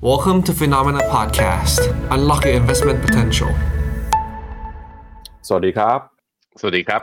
[0.00, 1.80] Welcome to Phenomena Podcast.
[2.14, 3.50] Unlock your investment potential.
[5.48, 5.98] สวัสดีครับ
[6.60, 7.02] สวัสดีครับ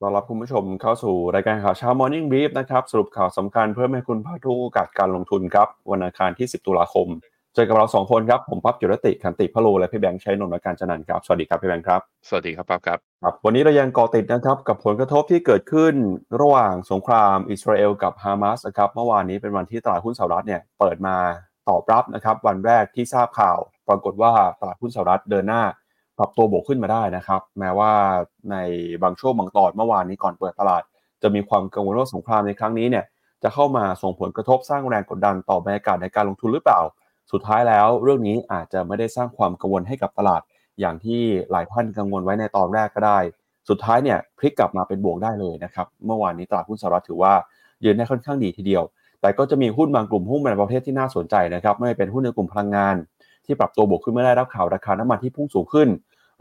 [0.00, 7.06] ต้อนรับคุณผู้ชมเข้าสู่รายการข่าวเช้า Morning Brief นะครับ สรุปข่าวสำคัญเพื่อให้คุณพลาดทุกโอกาสการลงทุนครับ วันอังคารที่ 10 ตุลาคม
[7.54, 15.94] เจอกับเราสองคนครับ ผมปั๊บจุรติคันติพะโล และพี่แบงค์ชัยนนท์และการจันนันท์ครับ สวัสดีครับพี่แบงค์ครับ สวัสดีครับปั๊บครับครับ วันนี้เรายังเกาะติดนะครับกับผลกระทบที่เกิดขึ้น
[16.40, 21.16] ระหว่างสงครามอิสราเอลกับฮามาสนะครับ เมื่อวานนี้เป็นวันที่ตลาดหุ้นสหรัฐเนี่ยเปิดมา
[21.68, 23.58] ตอบรับนะครับวันแรกที่ทราบข่าว
[23.88, 25.62] ปรากฏว่าตลาดหุ้นสหรัฐเดินหน้า
[26.18, 27.92] ปรับตัวบวกขึ้นมาได้นะครับ แม้ว่า
[28.50, 28.56] ใน
[29.02, 30.82] บางช่วงบางตอนเมื่อวานนี้ก่อนเปิดตลาด
[31.22, 33.04] จะมีความกังวลว่าสงครามในครั้งนี้เนี่ย
[33.42, 36.80] จะเข้ามาส่งผลกระทบสร้างแรงกดดันต่อบรรยากาศในการลงทุนหรือเปล่า
[37.32, 40.42] สุดท้ายแล้วเรื่องนี้อาจจะไม่ได้สร้างความกังวลให้กับตลาด
[40.80, 43.18] อย่างที่หลายท่านกังวลไว้ในตอนแรกก็ได้
[43.68, 47.32] สุดท้ายเนี่ยพลิกกลับมาเป็นบวกได้เลยนะครับ เมื่อวานนี้ตลาดหุ้นสหรัฐถือว่า
[47.84, 48.82] ยืนได้ค่อนข้างดีทีเดียว
[49.20, 52.94] แต่ก็จะมีหุ้นบางกลุ่มหุ้นในประเภทที่น่าสนใจนะครับ ไม่ว่าเป็นหุ้นในกลุ่มพลังงาน
[53.44, 55.88] ที่ปรับตัวบวกขึ้นเมื่อได้รับข่าวราคาน้ำมันที่พุ่งสูงขึ้น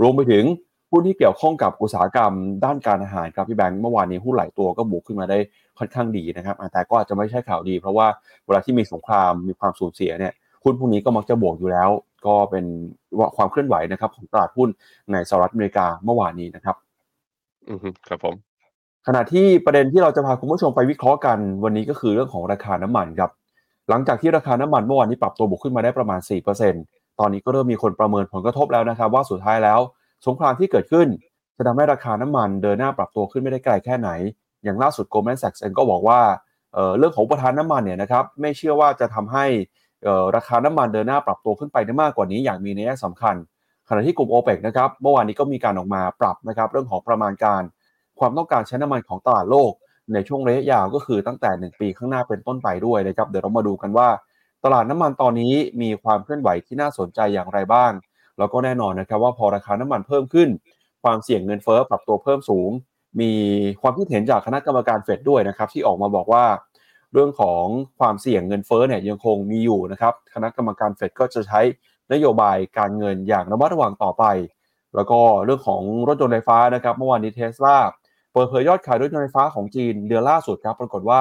[0.01, 0.43] รวมไปถึง
[0.91, 2.31] หุ้นที่เกี่ยวข้องกับอุตสาหกรรม
[2.65, 5.37] ด้านการอาหารครับพี่แบงค์เมื่อวานนี้หุ้นหลายตัวก็บวกขึ้นมาได้
[5.77, 8.07] ค่อนข้างดีนะครับแต่ก็อาจจะไม่ใช่ข่าวดี เพราะว่า
[8.45, 11.89] เวลาที่มีสงครามมีความสูญเสียเนี่ยหุ้นพวกนี้ก็มักจะบวกอยู่แล้ว
[12.25, 12.65] ก็เป็น
[13.37, 14.69] ความเคลื่อนไหวนะครับของตลาดหุ้น
[15.11, 16.75] ในสหรัฐอเมริกาเมื่อวานนี้นะครับ
[17.69, 18.54] อือฮึครับผม
[19.07, 23.31] ขณะที่ประเด็นที่เราจะพาคุณผู้ชมไปวิเคราะห์กันวันนี้ก็คือเรื่องของราคาน้ำมันครับ
[23.89, 26.19] หลังจากที่ราคาน้ำมันเมื่อวานนี้ปรับตัวบวกขึ้นมาได้ประมาณ
[26.69, 29.79] 4%ตอนนี้ก็เริ่มมีคนประเมินผลกระทบแล้วนะครับ ว่าสุดท้ายแล้ว
[30.27, 31.07] สงครามที่เกิดขึ้น
[31.57, 34.09] จะทำให้ราคาน้ำมันเดินหน้าปรับตัวขึ้นไม่ได้ไกลแค่ไหน
[34.63, 36.19] อย่างล่าสุด Goldman Sachs เองก็บอกว่า
[36.73, 39.45] เเรื่องของประทานน้ำมันเนี่ยนะครับไม่เชื่อว่าจะทำให้
[40.35, 43.35] ราคาน้ำมันเดินหน้าปรับตัวขึ้นไปได้มากกว่านี้อย่างมีนัยสำคัญ
[43.89, 47.61] ขณะที่กลุ่ม o p e ปนะครับเมื่อวานนี้ก็มีการออกมาปรับนะครับเรื่องของประมาณการ
[48.19, 49.71] ความต้องการใช้น้ำมันของตลาดโลก
[50.13, 54.09] ในช่วงระยะยาวก็คือตั้งแต่ 1 ปีข้างหน้าเป็นต้นไปด้วยนะครับเดี๋ยวเรามาดูกันว่า
[54.63, 57.91] ตลาดน้ำมันตอนนี้มีความเคลื่อนไหวที่น่าสนใจอย่างไรบ้าง
[58.37, 60.49] แล้วก็แน่นอนนะครับว่าพอราคาน้ำมันเพิ่มขึ้น
[61.03, 62.69] ความเสี่ยงเงินเฟ้อปรับตัวเพิ่มสูง
[63.21, 63.31] มี
[63.81, 66.45] ความคิดเห็นจากคณะกรรมการเฟดด้วยนะครับที่ออกมาบอกว่า
[67.13, 67.63] เรื่องของ
[67.99, 71.61] ความเสี่ยงเงินเฟ้อเนี่ยยังคงมีอยู่นะครับคณะกรรมการเฟดก็จะใช้
[72.13, 74.23] นโยบายการเงินอย่างระมัดระวังต่อไป
[74.95, 77.77] แล้วก็เรื่องของรถยนต์ไฟฟ้านะครับเมื่อวานนี้เทสลา
[78.35, 81.19] เปิดเผยยอดขายรถยนต์ไฟฟ้าของจีนเดือนล่าสุดครับปรากฏว่า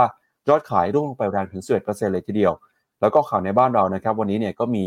[0.49, 2.53] ยอดขายร่วงลงไปแรงถึง11%เลยทีเดียว
[3.01, 4.87] แล้วก็ข่าวในบ้านเรานะครับ วันนี้เนี่ยก็มี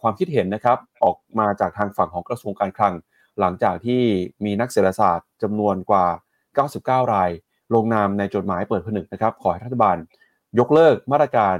[0.00, 2.94] ความคิดเห็นนะครับออกมาจากทางฝั่งของกระทรวงการคลัง
[3.40, 4.02] หลังจากที่
[4.44, 6.06] มีนักเศรษฐศาสตร์จำนวนกว่า
[7.04, 7.30] 99 ราย
[7.74, 9.96] ลงนามในจดหมายเปิดผนึกนะครับขอให้รัฐบาล
[10.58, 11.56] ยกเลิกมาตรการ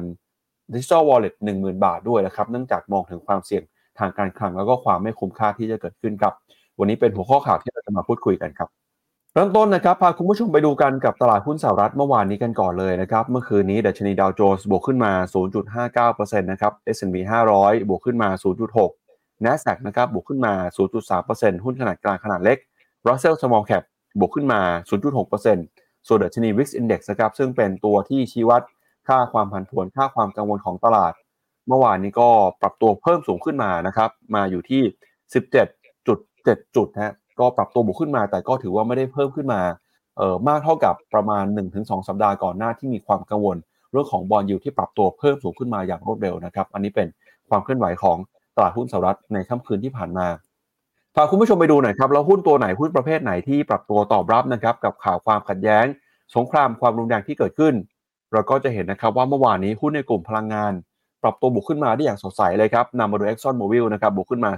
[0.73, 3.63] ดิจิทัลวอลเล็ต10,000บาทด้วยนะครับเนื่องจากมองถึงความเสี่ยง
[3.99, 6.35] ทางการคลังแล้วก็ความไม่คุ้มค่าที่จะเกิดขึ้นครับ
[6.79, 8.69] วันนี้เป็นหัวข้อข่าวที่เราจะมาพูดคุยกันครับ
[9.39, 15.13] เริ่มต้นนะครับพาคุณผู้ชมไปดูกันกับตลาดหุ้นสหรัฐเมื่อวานนี้กันก่อนเลยนะครับ เมื่อคืนนี้ดัชนีดาวโจนส์บวกขึ้นมา
[15.77, 17.17] 0.59%นะครับ S&P
[17.53, 18.29] 500 บวกขึ้นมา
[18.87, 20.53] 0.6 NASDAQ นะครับบวกขึ้นมา
[21.07, 22.59] 0.3%หุ้นขนาดกลางขนาดเล็ก
[23.07, 23.85] Russell Small Cap
[24.19, 24.61] บวกขึ้นมา
[25.35, 28.63] 0.6%ส่วนดัชนี Wix Index นะครับซึ่งเป็นตัวที่ชี้วัด
[29.09, 31.13] ค่าความผันผวนค่าความกังวลของตลาด
[31.69, 32.29] เมื่อวานนี้ก็
[32.61, 34.83] ปรับตัวเพิ่มสูงขึ้นมานะครับมาอยู่ที่
[35.85, 39.61] 17.7 จุดนะ ก็ปรับตัวบวกขึ้นมา แต่ก็ถือว่าไม่ได้เพิ่มขึ้นมา
[40.17, 41.45] เอ่อมากเท่ากับประมาณ
[41.77, 43.57] 1-2 สัปดาห์ก่อนหน้าที่มีความกังวล
[43.93, 47.07] เรื่องของบอลยูที่ปรับตัวเพิ่มสูงขึ้นมาอย่างรวดเร็วนะครับอันนี้เป็น
[47.49, 48.19] ความเคลื่อนไหวของ
[48.57, 50.27] ตลาดหุ้นสหรัฐในค่ำคืนที่ผ่านมา
[51.15, 55.87] พาคุณผู้ชมไปดูหน่อยครับแล้วหุ้นตัวไหนหุ้นประเภทไหนที่ปรับตัวตอบรับนะครับกับข่าวความขัดแย้ง
[56.37, 57.75] สงครามความรุนแรงที่เกิดขึ้น
[58.33, 60.73] เราก็จะเห็นนะครับว่าเมื่อวานนี้หุ้นในกลุ่มพลังงาน
[61.23, 64.51] ปรับตัวบวกขึ้นมาได้อย่างสดใสเลยครับนำมาโดย Exxon Mobil นะครับบวกขึ้นมา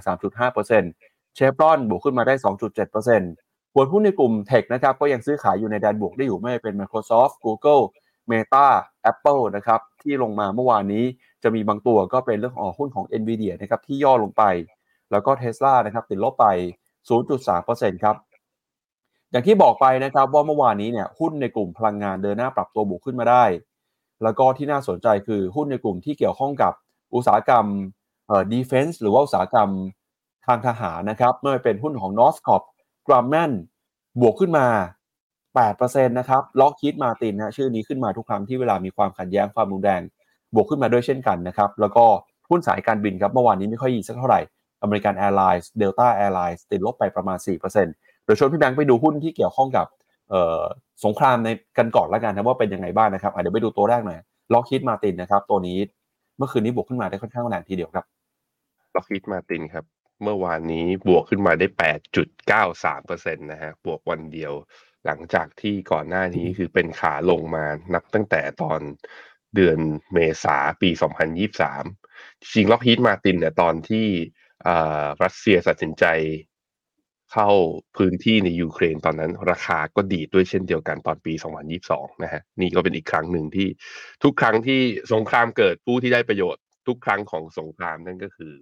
[0.49, 1.08] 3.5%
[1.39, 7.83] ชฟรอนบวกขึ้นมาได้ 2.7%ส่วนหุ้นในกลุ่มเทคนะครับก็ยังซื้อขายอยู่ในแดนบวกได้อยู่ไม่เป็น Microsoft Google
[8.31, 8.67] Meta
[9.11, 11.03] Apple นะครับที่ลงมาเมื่อวานนี้
[11.43, 14.43] จะมีบางตัวก็เป็นเรื่องของหุ้นของ NVIDIA นะครับที่ย่อลงไป
[15.11, 16.45] แล้วก็ Tesla นะครับติดลบไป
[17.25, 18.15] 0.3%ครับ
[19.31, 23.43] อย่างที่บอกไปนะครับว่าเมื่อวานนี้เนี่ยหุ้นในกลุ่มพลังงานเดินหน้าปรับตัวบวกขึ้นมาได้
[24.23, 26.73] แล้วก็ที่น่าสนใจคือหุ้นในกลุ่มที่เกี่ยวข้องกับ
[27.15, 27.65] อุตสาหกรรม
[28.27, 29.69] เอ่อ defense หรือว่าอุตสาหกรรม
[30.47, 32.63] ทางทหารนะครับไม่ว่าเป็นหุ้นของ Northrop
[33.07, 33.51] Grumman
[34.21, 34.67] บวกขึ้นมา
[35.37, 40.01] 8%นะครับล็อกคิดมาตินนะชื่อนี้ขึ้นมาทุกครั้งที่เวลามีความขัดแย้งความรุนแรง
[40.53, 42.05] บวกขึ้นมาด้วยเช่นกันนะครับแล้วก็
[42.49, 44.41] หุ้นสายการบินครับเมื่อวานนี้ไม่ค่อยดีสักเท่าไหร่
[44.81, 47.37] American Airlines Delta Airlines ติดลบไปประมาณ
[47.81, 49.87] 4%โดยชวนพี่แบงค์ไปดูหุ้นที่เกี่ยวข้องกับ
[51.05, 54.19] สงครามในกันก่อนแล้วกันนะว่าเป็นยังไงบ้างนะครับเดี๋ยวไปดูตัวแรกหน่อย
[54.53, 55.77] Lockheed Martin นะครับตัวนี้
[56.37, 58.05] เมื่อคืนนี้บวกขึ้นมาได้ค่อนข้างแรงทีเดียวครับ
[58.95, 59.83] Lockheed Martin ครับ
[60.23, 61.67] เมื่อวานนี้บวกขึ้นมาได้
[62.47, 64.53] 8.93%นะฮะบวกวันเดียว
[65.05, 68.79] หลังจากที่ก่อนหน้านี้คือเป็นขาลงมานับตั้งแต่ตอน
[69.55, 69.77] เดือน
[70.13, 70.89] เมษาปี
[71.71, 74.07] 2023 จริงล็อกฮีทมาตินเนี่ยตอนที่
[75.23, 76.05] รัสเซียตัดสินใจ
[77.33, 77.49] เข้า
[77.97, 81.33] พื้นที่ในยูเครนตอนนั้น ราคาก็ดีดด้วยเช่นเดียวกันตอนปี
[81.77, 83.67] 2022 นะฮะนี่ก็เป็นอีกครั้งหนึ่งที่
[84.23, 84.81] ทุกครั้งที่
[85.13, 88.53] สงครามเกิดผู้ที่ได้ประโยชน์ทุกครั้งของสงครามนั่นก็คือ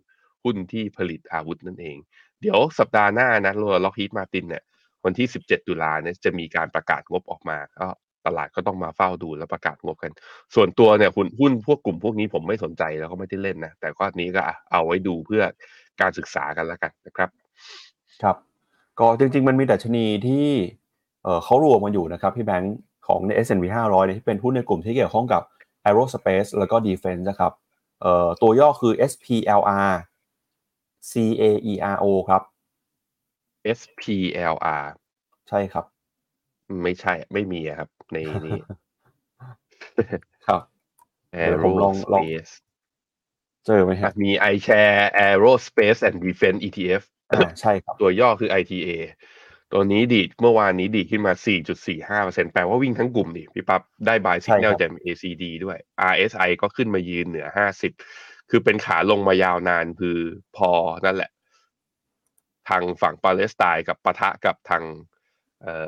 [0.47, 1.97] หุ้นที่ผลิตอาวุธนั่นเอง
[2.41, 4.63] เดี๋ยวสัปดาห์หน้านะรัวล็อกฮีทมาตินเนี่ย
[5.05, 7.87] วันที่ 17 ตุลาเนี่ยจะมีการประกาศงบออกมาก็
[8.25, 10.11] ตลาดก็ต้องมาเฝ้าดูแล้วประกาศงบกัน
[10.55, 14.41] ส่วนตัวเนี่ยหุ้นหุ้นพวกกลุ่มพวกนี้ผมไม่สนใจแล้วก็ไม่ได้เล่นนะ แต่ก็นี้ก็
[14.71, 15.43] เอาไว้ดูเพื่อ
[16.01, 17.29] การศึกษากันแล้วกันนะครับ
[18.21, 18.35] ครับ
[18.99, 20.47] ก็จริง ๆ มันมีดัชนีที่
[21.23, 22.75] เเขารวมมาอยู่นะครับพี่แบงค์
[23.07, 25.41] ของใน S&P 500เนี่ยที่เป็นหุ้นในกลุ่มที่เกี่ยวข้องกับ
[25.87, 27.51] aerospace แล้วก็ defense นะครับ
[28.41, 29.91] ตัวย่อคือ SPLR
[31.11, 32.43] CAERO ครับ
[33.79, 34.85] SPLR
[35.49, 35.85] ใช่ครับ
[36.83, 38.59] ไม่ใช่ไม่มีครับ ในนี้
[40.47, 40.61] ครับ
[41.35, 42.53] Aerospace
[43.65, 47.03] เจอไหมครับมี iShare Aerospace and Defense ETF
[47.61, 48.89] ใช่ครับ ตัวย่อคือ ITA
[49.71, 51.33] ตัวนี้ดีดเมื่อวานนี้ดีขึ้นมา
[51.93, 55.77] 4.45%แปลว่าวิ่งทั้งกลุ่มดิพี่ปั๊บได้บายสิกแนลจาก ACD ด้วย
[56.11, 57.47] RSI ก็ขึ้นมายืนเหนือ
[57.79, 60.17] 50 คือเป็นขาลงมายาวนานคือ
[60.57, 60.69] พอ
[61.05, 61.31] นั่นแหละ
[62.69, 64.83] ทางฝั่งปาเลสไตน์กับปะทะกับทาง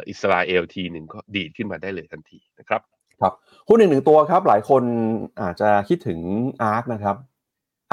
[0.09, 2.81] อิสราเอลทีหนึ่งก็ดีดขึ้นมาได้เลยทันทีนะครับ
[3.21, 3.33] ครับ
[3.67, 4.83] หุ้นหนึ่งหนึ่งตัวครับหลายคน
[5.41, 6.19] อาจจะคิดถึง
[6.63, 7.15] อาร์คนะครับ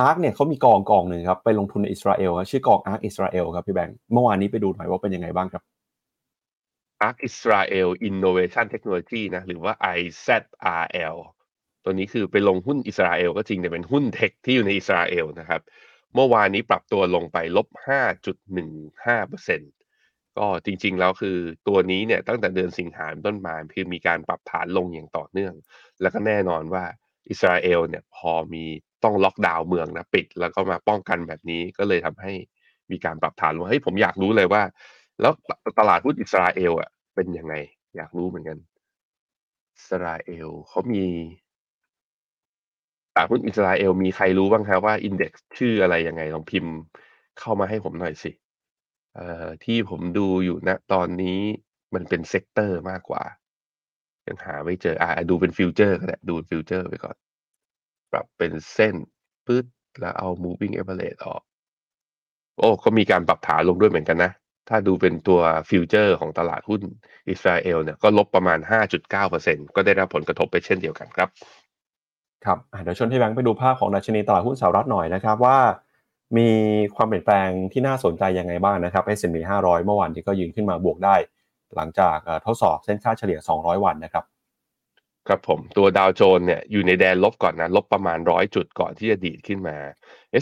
[0.01, 5.63] อาร์คเนี่ยเขามีกองกองหนึ่งครับไปลงทุนในอิสราเอลชื่อกองอาร์คอิสราเอลครับพี่แบงค์เมื่อวานนี้ไปดูหน่อยว่าเป็นยังไงบ้างครับ
[7.09, 11.17] Arc Israel Innovation Technology นะหรือว่า IZRL
[11.89, 15.61] ตัวนี้คือไปลงหุ้นอิสราเอลก็จริงแต่เป็นหุ้นเทคที่อยู่ในอิสราเอลนะครับ
[16.15, 17.69] เมื่อวานนี้ปรับตัวลงไปลบ
[18.77, 21.37] 5.15%ก็จริงๆแล้วคือ
[21.69, 25.55] ตัวนี้เนี่ยตั้งแต่เดือนสิงหาคมต้นมาคือมีการปรับฐานลงอย่างต่อเนื่อง
[26.01, 26.85] แล้วก็แน่นอนว่า
[27.31, 28.65] อิสราเอลเนี่ยพอมี
[29.05, 32.33] ต้องล็อกดาวน์เมืองนะปิด แล้วก็มาป้องกันแบบนี้ก็เลยทำให้
[32.91, 34.63] มีการปรับฐานลงเฮ้ยผมอยากรู้เลยว่า
[35.21, 35.33] แล้ว
[35.79, 37.55] ตลาดหุ้นอิสราเอลอะเป็นยังไง
[37.97, 38.59] อยากรู้เหมือนกัน
[39.77, 41.05] อิสราเอลเขามี
[43.17, 46.75] ตลาดหุ้นอิสราเอลมีใครรู้บ้างครับว่า index ชื่ออะไรยังไงลองพิมพ์
[47.39, 48.31] เข้ามาให้ผมหน่อยสิ
[49.15, 51.41] เอ่อที่ผมดูอยู่นะตอนนี้
[51.95, 53.23] มันเป็น sector มากกว่า
[54.29, 57.17] ยังหาไม่เจออ่าดูเป็นฟิวเจอร์ก็ได้ดูฟิวเจอร์ไปก่อน
[58.13, 58.95] ปรับเป็นเส้น
[59.47, 59.67] ปึ๊ด
[60.01, 61.43] แล้วเอา moving average ออก
[62.59, 64.33] โอ้ก็มีการปรับฐานลงด้วยเหมือนกันนะ
[64.69, 65.41] ถ้าดูเป็นตัว
[65.71, 66.83] ฟิวเจอร์ของตลาดหุ้น
[67.31, 71.29] อิสราเอลเนี่ยก็ลบประมาณ 5.9%ก็ได้รับผลกระทบไปเช่นเดียวกันครับ
[72.47, 75.59] ครับเดี๋ยวชวนพี่แบงค์ไปดูภาพของดัชนีตลาดหุ้นสหรัฐหน่อยนะครับว่า
[76.39, 76.49] มี
[76.97, 81.17] ความเปลี่ยนแปลงที่น่าสนใจยังไงบ้างนะครับ S&P 500 เมื่อวานนี้ก็ยืนขึ้นมาบวกได้
[81.77, 84.25] หลังจากทดสอบเส้นค่าเฉลี่ย 200 วันนะครับ
[85.29, 89.77] ครับผมตัวดาวโจนเนี่ยอยู่ในแดนลบก่อนนะ ลบประมาณร้อยจุดก่อนที่จะดีดขึ้นมา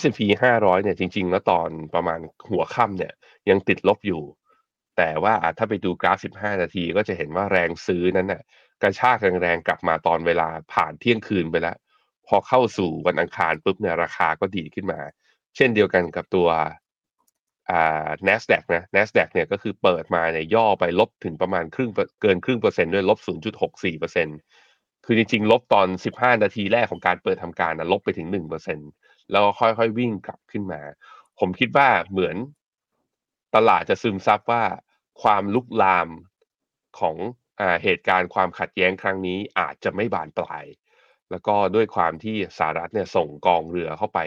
[0.01, 2.21] S&P 500 เนี่ยจริง ๆ แล้วตอนประมาณ
[2.51, 3.13] หัวค่ำเนี่ย
[3.51, 4.23] ยังติดลบอยู่
[4.97, 8.43] แต่ว่าถ้าไปดูกราฟ 15 นาทีก็จะเห็นว่าแรงซื้อนั้นน่ะ
[8.83, 11.77] กระชากแรงๆกลับมาตอนเวลาผ่านเที่ยงคืนไปแล้ว
[12.29, 15.01] พอเข้าสู่วันอังคารปุ๊บเนี่ยราคาก็ดีขึ้นมา
[15.57, 16.49] เช่นเดียวกันกับตัว
[17.71, 21.91] อ่า NASDAQ นะ NASDAQ เนี่ยก็คือเปิดมาเนี่ยย่อไปลบถึงประมาณครึ่ง
[22.23, 23.19] เกินครึ่งเปอร์เซ็นต์ด้วยลบ
[23.61, 24.39] 0.64เปอร์เซ็นต์
[25.05, 28.29] คือจริงๆ ลบตอน 15 นาทีแรกของการเปิดทำการนะลบไปถึง
[28.79, 30.81] 1%แล้วค่อยๆ วิ่งกลับขึ้นมา
[31.39, 32.37] ผมคิดว่าเหมือน
[33.55, 34.65] ตลาดจะซึมซับว่า
[35.23, 36.09] ความลุกลาม
[36.99, 37.17] ของ
[37.61, 40.65] อ่าเหตุการณ์ความขัดแย้งครั้งนี้อาจจะไม่บานปลาย
[41.35, 44.21] แล้วก็ด้วยความที่สหรัฐเนี่ยส่งกองเรือเข้าไป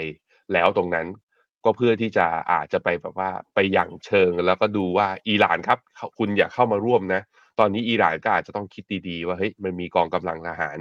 [0.53, 1.07] แล้วตรงนั้น
[1.65, 5.79] ก็เพื่อที่จะอาจจะไปแบบว่าไปอยังเชิงแล้วก็ดูว่าอิหร่านครับ
[6.19, 7.21] คุณอย่าเข้ามาร่วมนะ
[7.59, 10.77] ตอนนี้อิหร่านก็อาจจะต้องคิดดีๆ ว่าเฮ้ยมันมีกองกำลังทหาร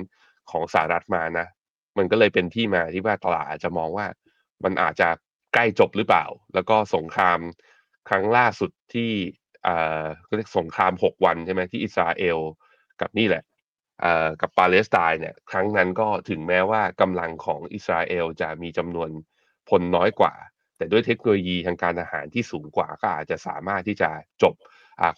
[0.51, 1.47] ของสหรัฐมานะ
[1.99, 4.07] มันก็เลยเป็นที่มาที่ว่าตลาดอาจจะมองว่า
[4.65, 5.09] มันอาจจะ
[5.55, 7.39] ใกล้จบหรือเปล่า แล้วก็สงคราม
[8.09, 9.11] ครั้งล่าสุดที่
[9.65, 12.39] เอ่าก็เรียกสงครามหกวันใช่ไหมที่อิสราเอล
[13.01, 13.43] กับนี่แหละ
[14.41, 19.11] กับปาเลสไตน์เนี่ยครั้งนั้นก็ถึงแม้ว่ากำลังของอิสราเอลจะมีจำนวน
[19.69, 20.35] พลน้อยกว่า
[20.77, 24.11] แต่ด้วยเทคโนโลยีทางการทหารที่สูงกว่าก็อาจจะสามารถที่จะ
[24.43, 24.55] จบ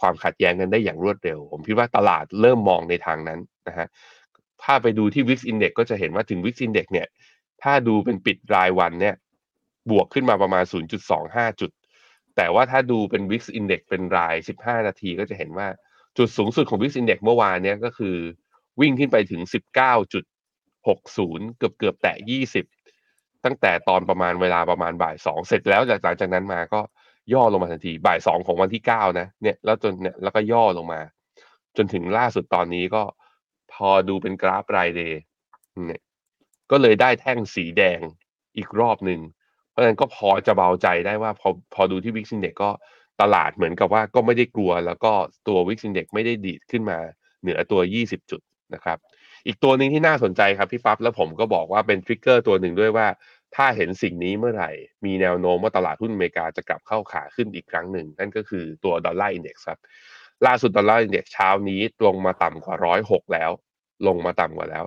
[0.01, 3.89] ความขัดแย้งกันได้อย่างรวดเร็ว ผมคิดว่าตลาดเริ่มมองในทางนั้นนะฮะ
[4.63, 7.09] ถ้าไปดูที่ Wix Index ก็จะเห็นว่าถึง Wix Index เนี่ย
[7.63, 9.15] ถ้าดูเป็นปิดรายวันเนี่ย
[9.91, 10.65] บวกขึ้นมาประมาณ
[11.13, 11.71] 0.25 จุด
[12.37, 15.69] แต่ว่าถ้าดูเป็น Wix Index เป็นราย 15 นาทีก็จะเห็นว่า
[16.19, 18.17] จุดสูงสุดของ Wix Index เมื่อวานเนี่ยก็คือ
[18.81, 19.43] วิ่งขึ้นไปถึง
[20.35, 22.17] 19.60 เกือบเกือบแตะ
[22.81, 26.81] 20 ตั้งแต่ตอนประมาณเวลาประมาณบ่ายสองเสร็จแล้วจากหลังจากนั้นมาก็
[27.33, 31.01] ย่อลงมาทันทีบ่ายสองของวันที่เก้านะเนี่ยแล้วจนเนี่ยแล้วก็ย่อลงมา
[31.77, 33.03] จนถึงล่าสุดตอนนี้ก็
[33.73, 35.21] พอดูเป็นกราฟราย day
[35.87, 36.03] เนี่ย
[36.71, 38.01] ก็เลยได้แท่งสีแดง
[38.57, 39.21] อีกรอบหนึ่ง
[39.71, 42.71] เพราะฉะนั้นก็พอจะเบาใจได้ว่าพอพอดูที่ VIX index ก็
[43.21, 45.13] ตลาดเหมือนกับว่าก็ไม่ได้กลัว แล้วก็
[45.49, 46.99] ตัว VIX index ไม่ได้ดีดขึ้นมา
[47.43, 48.41] เหนือตัว 20 จุด
[48.75, 48.99] นะครับ
[49.47, 53.07] อีกตัวหนึ่งที่น่าสนใจครับพี่ปั๊บแล้วผมก็บอกว่าเป็น trigger ตัวหนึ่งด้วยว่า
[53.57, 54.71] ถ้าเห็นสิ่งนี้เมื่อไหร่
[55.05, 59.81] มีแนวโน้มว่าตลาดหุ้นอเมริกาจะกลับเข้าขาขึ้นอีกครั้งหนึ่ง นั่นก็คือตัว Dollar Index ครับ
[60.47, 63.51] ล่าสุด Dollar Index เช้านี้ลงมาต่ำกว่าร้อยหกแล้ว
[64.07, 64.85] ลงมาต่ำกว่าแล้ว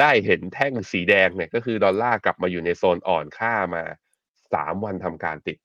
[0.00, 3.82] ได้เห็นแท่งสีแดงเนี่ยก็คือดอลลาร์กลับมาอยู่ในโซนอ่อนค่ามา
[4.54, 5.58] สามวันทำการติด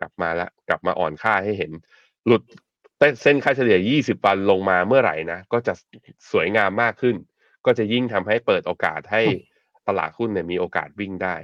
[0.00, 1.72] กลับมาแล้วกลับมาอ่อนค่าให้เห็น
[2.26, 2.42] หลุด
[3.22, 5.72] เส้นค่าเฉลี่ย 20 วันลงมาเมื่อไหร่นะ ก็จะ
[6.30, 7.16] สวยงามมากขึ้น
[7.66, 9.22] ก็จะยิ่งทำให้เปิดโอกาสให้
[9.88, 11.36] ตลาดหุ้นเนี่ยมีโอกาสวิ่งได้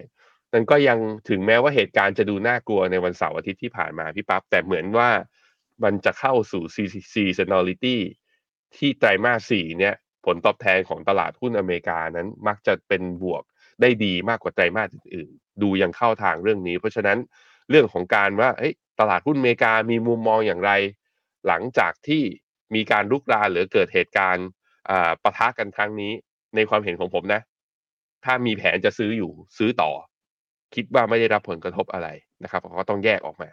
[0.53, 0.99] นั่นก็ยัง
[1.29, 5.11] ถึงแม้ว่าเหตุการณ์จะดูน่ากลัวในวันเสาร์อาทิตย์ที่ผ่านมาพี่ปั๊บแต่เหมือนว่า
[5.85, 6.63] มันจะเข้าสู่
[7.13, 7.97] seasonality
[8.77, 9.95] ที่ไตรมาสสี่เนี่ย
[10.27, 13.43] ผลตอบแทนของตลาดหุ้นอเมริกานั้นมักจะเป็นบวก
[13.81, 17.19] ได้ดีมากกว่าไตรมาสอื่นๆ ดูยังเข้าทางเรื่องนี้ เพราะฉะนั้น
[17.71, 18.51] เรื่องของการว่า
[19.01, 20.73] ตลาดหุ้นอเมริกามีมุมมองอย่างไร
[21.49, 22.23] หลังจากที่
[22.75, 24.47] มีการลุกรานหรือเกิดเหตุการณ์
[25.23, 26.13] ปะทะกันครั้งนี้
[26.55, 27.41] ในความเห็นของผมนะ
[28.25, 29.91] ถ้ามีแผนจะซื้ออยู่ซื้อต่อ
[30.75, 32.09] คิดว่าไม่ได้รับผลกระทบอะไร
[32.43, 33.51] นะครับก็ต้องแยกออกมา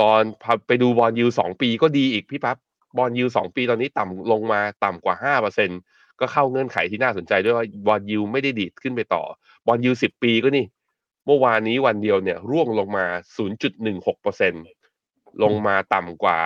[0.00, 0.20] ตอน
[0.66, 2.56] ไปดูบอลยูสองปีก็ดีอีกพี่ปับ๊บ
[2.98, 5.70] บอลยูสองปีตอนนี้ต่ำลงมาต่ำกว่าห้าเปอร์เซ็น
[6.20, 9.22] ก็เข้าเงื่อนไขที่น่าสนใจด้วยว่าบอลยูไม่ได้ดีดขึ้นไปต่อ
[9.66, 10.66] บอลยูสิบปีก็นี่
[11.26, 13.06] เมื่อวานนี้วันเดียวเนี่ยร่วงลงมา
[13.84, 16.40] 0.16%ลงมาต่ำกว่า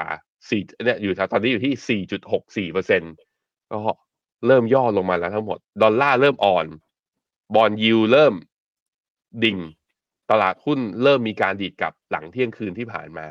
[0.49, 2.01] 4เนี่ยอยู่ตอนนี้อยู่ที่
[2.71, 3.79] 4.64%ก็
[4.47, 6.67] เริ่มย่อลงมาแล้วทั้งหมด ดอลลาร์เริ่มอ่อน
[7.55, 8.35] บอลยูเริ่ม
[9.45, 9.59] ดิ่ง
[10.31, 13.27] ตลาดหุ้นเริ่มมีการดีดกลับหลังเที่ยงคืนที่ผ่านมา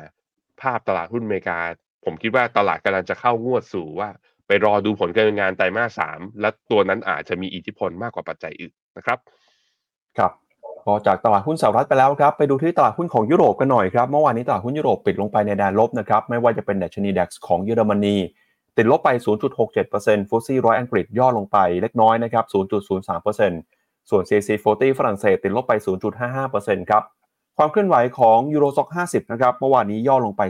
[0.60, 1.58] ภาพตลาดหุ้นอเมริกา
[2.04, 4.08] ผมคิดว่าตลาดกำลังจะเข้างวดสู่ว่า
[4.46, 9.18] ไปรอดูผลการงานไตรมาสสามและตัวนั้นอาจจะมีอิทธิพลมากกว่าปัจจัยอื่นนะครับ
[10.18, 10.32] ครับ
[10.84, 18.16] พอจากตลาดหุ้นสหรัฐไปแล้วครับไปดูที่ตลาดหุ้นของยุโรปกันหน่อยครับเมื่อวานนี้ตลาดหุ้นยุโรปปิดลงไปในแดนลบนะครับไม่ว่าจะเป็นดัชนี DAX ของเยอรมนี
[18.76, 19.10] ติดลบไป
[19.70, 25.72] 0.67% FTSE ร้อยอังกฤษย่อลงไปเล็กน้อยนะครับ 0.03%ส่วน CAC 40 ฝรั่งเศสติดลบไป
[26.32, 27.02] 0.55%ครับ
[27.58, 30.42] ความเคลื่อนไหวของ Euro Stoxx 50 นะครับเมื่อวานนี้ย่อลงไป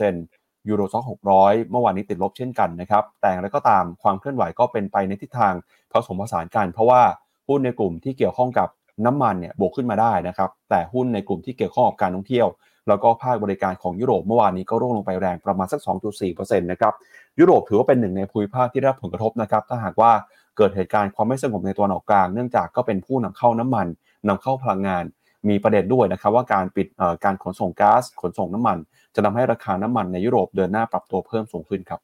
[0.00, 5.54] 0.7% Euro Stoxx 600 เมื่อวานนี้ติดลบเช่นกันนะครับแต่อะไรก็ตามความเคลื่อนไหวก็เป็นไปในทิศทาง
[5.92, 7.02] ผสมผสานกัน เพราะว่า
[7.48, 8.68] หุ้นในกลุ่มที่เกี่ยวข้องกับ
[9.06, 12.46] น้ำมันเนี่ยบวกขึ้นมาได้นะครับ แต่หุ้นในกลุ่มที่เกี่ยวข้องกับการท่องเที่ยว
[12.88, 15.80] แล้วก็ภาคบริการของยุโรปเมื่อวานนี้ก็ร่วงลงไปแรงประมาณสัก
[16.20, 16.94] 2.4%นะครับ
[17.38, 20.12] ยุโรปถือว่าเป็นหนึ่งในภูมิภาคที่ได้รับผลกระทบนะครับถ้าหากว่า
[20.56, 23.86] เกิดเหตุการณ์ความไม่สงบในตัวออกกลาง เนื่องจากก็เป็นผู้นำเข้าน้ำมัน
[24.28, 25.04] นำเข้าพลังงาน
[25.48, 26.86] มีประเด็นด้วยนะครับว่าการปิด
[27.24, 28.78] การขนส่งก๊าซขนส่งน้ำมัน
[29.14, 32.00] จะทาให้ราคาน้ำมันในยุโรปเดินหน้าปรับตัวเพิ่มสูงขึ้นครับ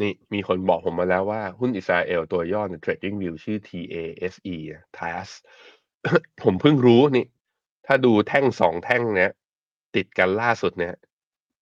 [0.00, 4.56] นี่มีคนบอกผมมาแล้วว่าหุ้นอิสราเอลตัวย่อใน Trading View ชื่อ TASE
[4.96, 5.28] TAS
[6.42, 7.26] ผมเพิ่งรู้นี่
[7.86, 9.32] ถ้าดูแท่งสองแท่งเนี้ย
[9.96, 10.94] ติดกันล่าสุดเนี่ย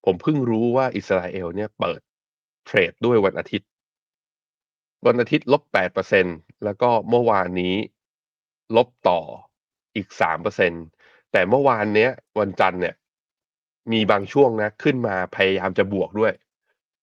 [0.05, 1.99] ผมเพิ่งรู้ว่าอิสราเอลเนี่ยเปิด
[2.65, 3.69] เทรดด้วยวันอาทิตย์
[5.05, 6.25] วันอาทิตย์ลบแปดเปอร์เซ็น
[6.63, 7.75] แล้วก็เมื่อวานนี้
[8.75, 9.21] ลบต่อ
[9.95, 10.71] อีกสามเปอร์เซ็น
[11.31, 12.95] แต่เมื่อวานเนี้ย วันจันทร์เนี่ย
[13.91, 16.33] มีบางช่วงนะ ขึ้นมาพยายามจะบวกด้วย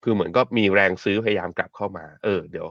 [0.03, 2.69] คือเหมือนก็มีแรงซื้อพยายามกลับเข้ามา เออ เดี๋ยว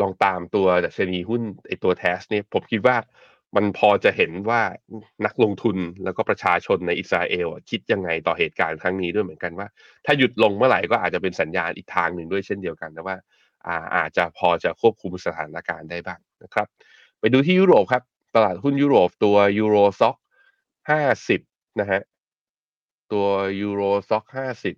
[0.00, 2.96] ลองตามตัวดัชนีหุ้นไอตัวแทสเนี่ยผมคิดว่า
[3.56, 4.60] มันพอจะเห็นว่า
[5.26, 9.68] นักลงทุนแล้วก็ประชาชนในอิสราเอลคิดยังไงต่อเหตุการณ์ครั้งนี้ด้วยเหมือนกันว่า
[10.06, 13.16] ถ้าหยุดลงเมื่อไหร่ก็อาจจะเป็นสัญญาณอีกทางหนึ่งด้วยเช่นเดียวกันนะว่า
[13.66, 16.66] อาอาจจะพอจะควบคุมสถานการณ์ได้บ้างนะครับ
[17.20, 18.02] ไปดูที่ยุโรปครับ
[18.34, 20.16] ตลาดหุ้นยุโรปตัว Euro Stoxx
[20.90, 21.40] ห้าสิบ
[21.80, 22.00] นะฮะ
[23.12, 23.26] ตัว
[23.60, 24.74] Euro Stoxx ห้าสิบ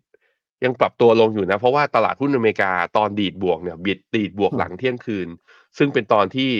[0.64, 5.28] ยังปรับตัวลงอยู่นะ เพราะว่าตลาดหุ้นอเมริกาตอนดีดบวกเนี่ยบิดดีดบวกหลังเที่ยงคืน
[5.78, 6.50] ซึ่งเป็นตอนที่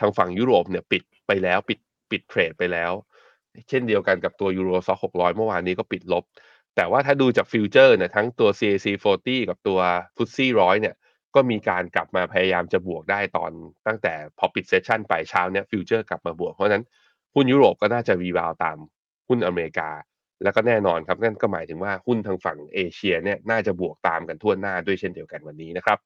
[0.00, 1.78] ทางฝั่งยุโรปเนี่ยปิดไปแล้วปิด
[2.10, 2.92] ปิด trade ไปแล้ว
[3.68, 6.24] เช่นเดียวกันกับตัว Euro Stoxx หกร้อยเมื่อวานนี้ก็ปิดลบ
[6.76, 8.86] แต่ว่าถ้าดูจากฟิวเจอร์เนี่ยทั้งตัว CAC
[9.22, 9.80] 40 กับตัว
[10.16, 10.94] FTSE ร้อยเนี่ย
[11.34, 13.52] ก็มีการกลับมาพยายามจะบวกได้ตอน
[13.86, 16.84] ตั้งแต่พอปิด session ไปเช้าเนี่ยฟิวเจอร์กลับมาบวก เพราะนั้น
[17.34, 18.76] หุ้นยุโรปก็น่าจะ rebound ตาม
[19.28, 19.90] หุ้นอเมริกา
[20.44, 25.98] แล้วก็แน่นอนครับนั่นก็หมายถึงว่าหุ้นทางฝั่งเอเชียเนี่ยน่าจะบวกตามกันทั่วหน้าด้วยเช่นเดียวกันวันนี้นะครับ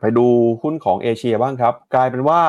[0.00, 0.26] ไปดู
[0.62, 2.42] หุ้นของเอเชียบ้างครับ กลายเป็นว่า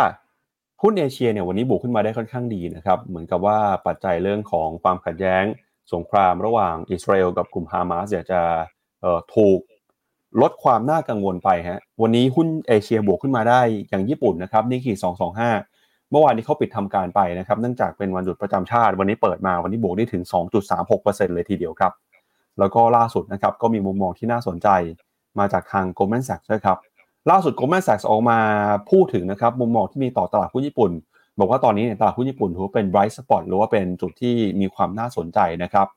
[0.81, 5.43] หุ้นเอเชียเนี่ยวันนี้บวกขึ้นมาได้ค่อนข้างดีนะครับเหมือนกับว่าปัจจัยเรื่องของความขัดแย้ง
[5.93, 8.41] สงครามระหว่างอิสราเอลกับกลุ่มฮามาสจะ
[9.35, 9.59] ถูก
[10.41, 15.76] ลดความน่ากังวลไปฮะวันนี้หุ้นเอเชียบวกขึ้นมาได้อย่างญี่ปุ่นนะครับนี่คือ225
[16.11, 20.23] เมื่อวานนี้เขาปิดทำการไปนะครับเนื่องจากเป็นวันหยุดประจำชาติ วันนี้เปิดมาวันนี้บวกได้ถึง
[20.79, 21.93] 2.36%เลยทีเดียวครับ
[22.59, 24.67] แล้วก็ล่าสุดนะครับก็มีมุมมองที่น่าสนใจ
[25.39, 26.77] มาจากทาง Goldman Sachs ด้วยครับ
[27.29, 28.39] ล่าสุด Goldman Sachs ออกมา
[28.91, 30.91] พูดถึงนะครับมุมมองที่มีต่อตลาดหุ้นญี่ปุ่น
[31.39, 35.87] บอกว่าตอนนี้เนี่ยตลาดหุ้นญี่ปุ่นถือเป็น bright spot หรือว่าเป็นจุดที่มีความน่าสนใจนะครับ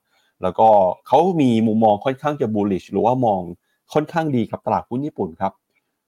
[0.42, 0.68] แล้วก็
[1.06, 3.40] เขามีมุมมองค่อนข้างจะ bullish หรือว่ามอง
[3.92, 5.52] ค่อนข้างดีกับตลาดหุ้นญี่ปุ่นครับ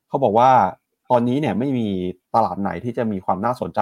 [0.09, 0.51] เขาบอกว่า
[1.13, 1.89] ตอนนี้เนี่ยไม่มี
[2.35, 3.81] ตลาดไหนที่จะมีความน่าสนใจ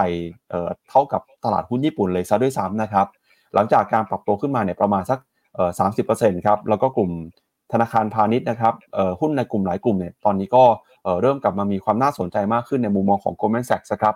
[0.50, 3.06] เอ่อเท่ากับตลาดหุ้นญี่ปุ่นเลยซะด้วยซ้ำนะครับ
[3.54, 5.18] หลังจากการปรับตัวขึ้นมาเนี่ยประมาณสัก
[5.54, 7.10] เอ่อสามสิบเปอร์เซ็นต์ครับแล้วก็กลุ่ม
[7.72, 10.64] ธนาคารพาณิชย์นะครับเอ่อหุ้นในกลุ่มหลายกลุ่มเนี่ยตอนนี้ก็
[11.04, 14.14] เอ่อเริ่มกลับมามีความน่าสนใจมากขึ้นในมุมมองของ Goldman Sachs ครับ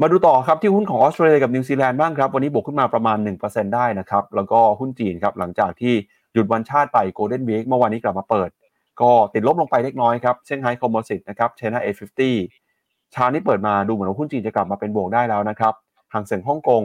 [0.00, 5.94] มาดูต่อครับที่หุ้นของออสเตรเลียกับนิวซีแลนด์บ้างครับวันนี้บวกขึ้นมาประมาณ 1%ได้นะครับแล้วก็หุ้นจีนครับหลังจากที่
[6.32, 8.48] หยุดวันชาติไป Golden Week เมื่อวานนี้กลับมาเปิด
[9.02, 12.20] ก็ติดลบลงไปเล็กน้อยครับเซี่ยงไฮ้ Composite นะครับ China A50
[13.12, 15.74] เช้านี้เปิดมาดูเหมือนว่าหุ้นจีนจะกลับมาเป็นบวกได้แล้วนะครับ
[16.12, 16.82] ฮั่งเส็งฮ่องกง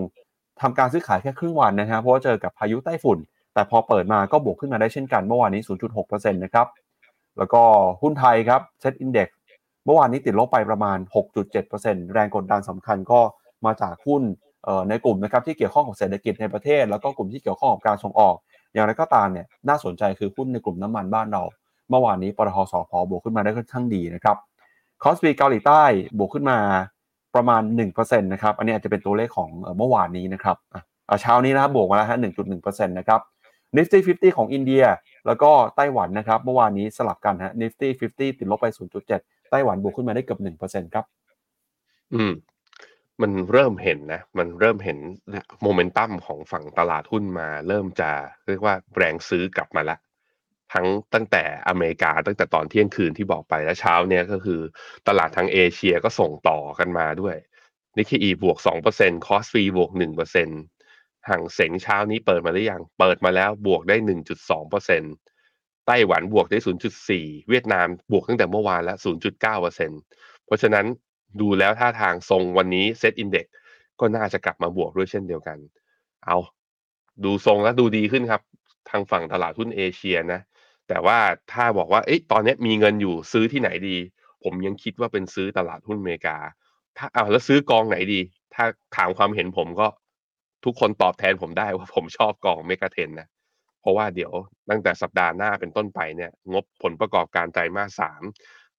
[0.62, 3.18] ทำการซื้อขายแค่ครึ่งวันนะครับเพราะว่าเจอกับพายุไต้ฝุ่น
[3.54, 5.62] แต่พอเปิดมาก็บวกขึ้นมาได้เช่นกันเมื่อวานนี้
[5.98, 6.68] 0.6%นะครับ
[7.38, 7.62] แล้วก็
[8.02, 9.28] หุ้นไทยครับเซ็ตอินเดี x
[9.86, 10.98] เมื่อวานนี้ติดลบไปประมาณ
[11.56, 13.20] 6.7%แรงกดดันสำคัญก็
[13.66, 14.22] มาจากหุ้น
[14.90, 18.36] ในกลุ่มนะครับที่เกี่ยวข้องกับเศรษฐกิจในประเทศ แล้วก็กลุ่มที่เกี่ยวข้องกับการส่งออก
[18.74, 21.44] อย่างไรก็ตามเนี่ยน่าสนใจคือหุ้นในกลุ่มน้ำมันบ้านเรา
[21.90, 24.38] เมื่อวานนี้ปตท.สผ.บวกขึ้นมาได้ค่อนข้างดีนะครับ
[25.04, 25.84] KOSPI เกาหลีใต้
[26.18, 26.58] บวกขึ้นมา
[27.36, 27.62] ประมาณ
[27.94, 30.58] 1%นะครับอันนี้อาจจะเป็นตัวเลขของเมื่อวานนี้นะครับ
[31.22, 32.18] เช้านี้นะครับบวกมาแล้วฮะ
[32.58, 33.22] 1.1%นะครับ
[33.78, 34.84] Nifty 50ของอินเดีย
[35.28, 38.68] แล้วก็ไต้หวันนะครับ เมื่อวานนี้สลับกันฮะ Nifty 50ติดลบไป
[39.10, 41.06] 0.7 ไต้หวันบวกขึ้นมาได้เกือบ1%ครับ
[42.14, 42.34] อืม
[43.22, 44.98] มันเริ่มเห็นนะ มันเริ่มเห็น
[45.62, 48.10] โมเมนตัมของฝั่งตลาดหุ้นมา เริ่มจะ
[48.48, 50.00] เรียกว่าแรงซื้อกลับมาแล้ว
[50.76, 54.62] ทั้งตั้งแต่อเมริกาตั้งแต่ตอนเที่ยงคืนที่บอกไปแล้วเช้าเนี้ยก็คือ
[55.08, 57.36] ตลาดทางเอเชียก็ส่งต่อกันมาด้วย
[57.98, 58.58] นิกเกอิบวก
[58.92, 59.92] 2% KOSPI บวก
[60.56, 63.96] 1%ฮั่งเส็งเช้านี้เปิดมาหรือยัง เปิดมาแล้วบวกได้
[64.72, 66.58] 1.2%ไต้หวันบวกได้
[67.04, 68.98] 0.4เวียดนามบวกตั้งแต่เมื่อวานแล้ว
[69.54, 70.86] 0.9%เพราะฉะนั้น
[71.42, 73.46] ดูแล้วท่าทางทรงวันนี้ SET Index
[74.00, 75.58] ก็น่าจะกลับมาบวกด้วยเช่นเดียวกัน
[76.26, 76.38] เอา
[77.24, 78.42] ดูทรงแล้วดูดีขึ้นครับ
[78.90, 80.42] ทางฝั่งตลาดหุ้นเอเชียนะ
[80.90, 81.18] แต่ว่า
[81.54, 83.98] ถ้าบอกว่าเอ๊ะตอนนี้มีเงินอยู่ซื้อที่ไหนดี
[84.44, 86.38] ผมยังคิดว่าเป็นซื้อตลาดหุ้นอเมริกา
[86.98, 88.20] ถ้าเอาแล้วซื้อกองไหนดี
[88.54, 89.88] ถ้าถามความเห็นผมก็
[90.66, 93.28] ทุกคนตอบแทนผมได้ว่าผมชอบกองเมกะเทนนะ
[93.82, 94.32] เพราะว่าเดี๋ยว
[94.70, 98.22] ตั้งแต่สัปดาห์หน้าเป็นต้นไปเนี่ย งบผลประกอบการไตรมาสสาม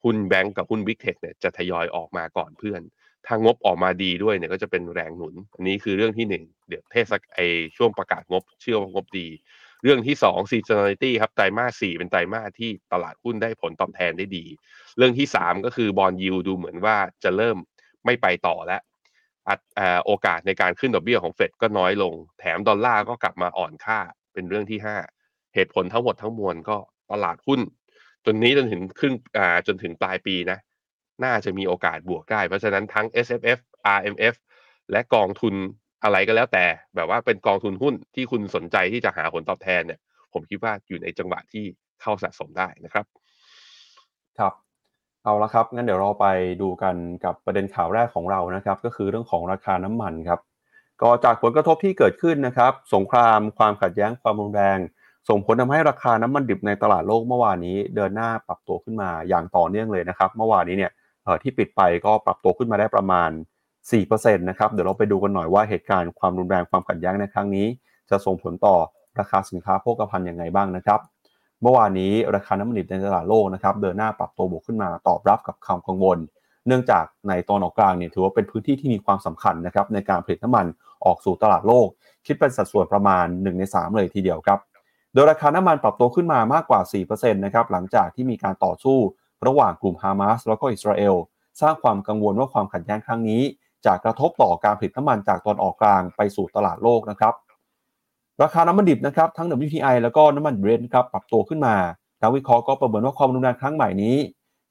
[0.05, 2.83] หุ้นแบงก์กับหุ้นบิ๊กเทคเนี่ยจะทยอยออกมาก่อนเพื่อน
[3.27, 7.40] ถ้างบออกมาดีด้วยเนี่ยก็จะเป็นแรงหนุน อันนี้คือเรื่องที่หนึ่งเดี๋ยวเทศไอ
[7.77, 9.29] ช่วงประกาศงบเชื่อว่างบดี
[9.83, 14.45] เรื่องที่สอง seasonality ครับไตรมาสสี่เป็นไตรมาสที่ตลาดหุ้นได้ผลตอบแทนได้ดี
[14.97, 17.57] เรื่องที่สามก็คือบอลยูดูเหมือนว่าจะเริ่ม
[18.05, 18.83] ไม่ไปต่อแล้ว
[20.07, 23.99] โอกาสในการขึ้นดอกเบี้ยของเฟดก็น้อยลง แถมดอลลาร์ก็กลับมาอ่อนค่า
[24.33, 24.97] เป็นเรื่องที่ห้า
[25.55, 26.77] เหตุผลทั้งหมดทั้งมวลก็
[27.12, 27.61] ตลาดหุ้น
[28.25, 30.59] จนนี้จนถึงครึ่งอ่าจนถึงปลายปีนะ
[31.25, 33.59] น่าจะมีโอกาสบวกได้ เพราะฉะนั้นทั้ง S F F
[33.97, 34.35] R M F
[34.91, 35.55] และกองทุน
[36.05, 36.65] อะไรก็แล้วแต่
[36.97, 40.01] แบบว่าเป็นกองทุนหุ้นที่คุณสนใจที่จะหาผลตอบแทนเนี่ย
[40.33, 41.65] ผมคิดว่าอยู่ในจังหวะที่
[42.03, 43.05] เข้าสะสมได้นะครับ
[44.39, 44.53] ครับ
[45.25, 46.27] เอาละครับ งั้นเดี๋ยวเราไป
[46.63, 50.41] ดูกันกับประเด็นข่าวแรกของเรานะครับ ก็คือเรื่องของราคาน้ำมันครับ
[51.03, 54.79] ก็จากผลกระทบที่เกิดขึ้นนะครับ สงคราม ความขัดแย้งความรุนแรง
[55.29, 60.93] ส่งผลทำให้ราคาน้ำมันดิบในตลาดโลกเมื่อวานนี้ เดินหน้าปรับตัวขึ้นมาอย่างต่อเนื่องเลยนะครับ เมื่อวานนี้เนี่ย
[61.43, 63.31] ที่ปิดไปก็ปรับตัวขึ้นมาได้ประมาณ
[63.90, 67.66] 4%นะครับ เดี๋ยวเราไปดูกันหน่อยว่าเหตุการณ์ความรุนแรงความขัดแย้งในครั้งนี้
[68.11, 68.77] จะส่งผลต่อ
[69.18, 71.01] ราคาสินค้าโภคภัณฑ์ยังไงบ้างนะครับ
[71.62, 76.18] เมื่อวานนี้ราคาน้ำมันดิบในตลาดโลกนะครับเดินหน้าปรับตัวบวกขึ้นมาตอบรับกับความกังวล
[76.66, 80.66] เนื่องจากในตอนออกกลางเนี่ยถือว่าเป็นพื้นที่ที่มีความสำคัญนะครับในการผลิตน้ำมัน
[81.05, 81.87] ออกสู่ตลาดโลก
[82.27, 84.59] คิดเป็นสัดส่วนประมาณ 1 ใน 3 เลยทีเดียวครับ
[85.12, 88.99] โดยราคาน้ำมันปรับตัวขึ้นมามากกว่า 4%นะครับหลังจากที่มีการต่อสู้
[89.46, 91.14] ระหว่างกลุ่มฮามาสแล้วก็อิสราเอล
[91.61, 93.42] สร้างความกังวลว่าความขัดแย้งครั้งนี้
[93.87, 97.35] จะกระทบต่อการผลิตน้ำมันจากตอนออกกลางไปสู่ตลาดโลกนะครับ
[98.42, 101.77] ราคาน้ำมันดิบนะครับทั้ง WTI แล้วก็น้ำมันเบรนท์ครับปรับตัวขึ้นมา
[102.22, 104.16] นักวิเคราะห์ก็ประเมินว่าความรุนแรงครั้งใหม่นี้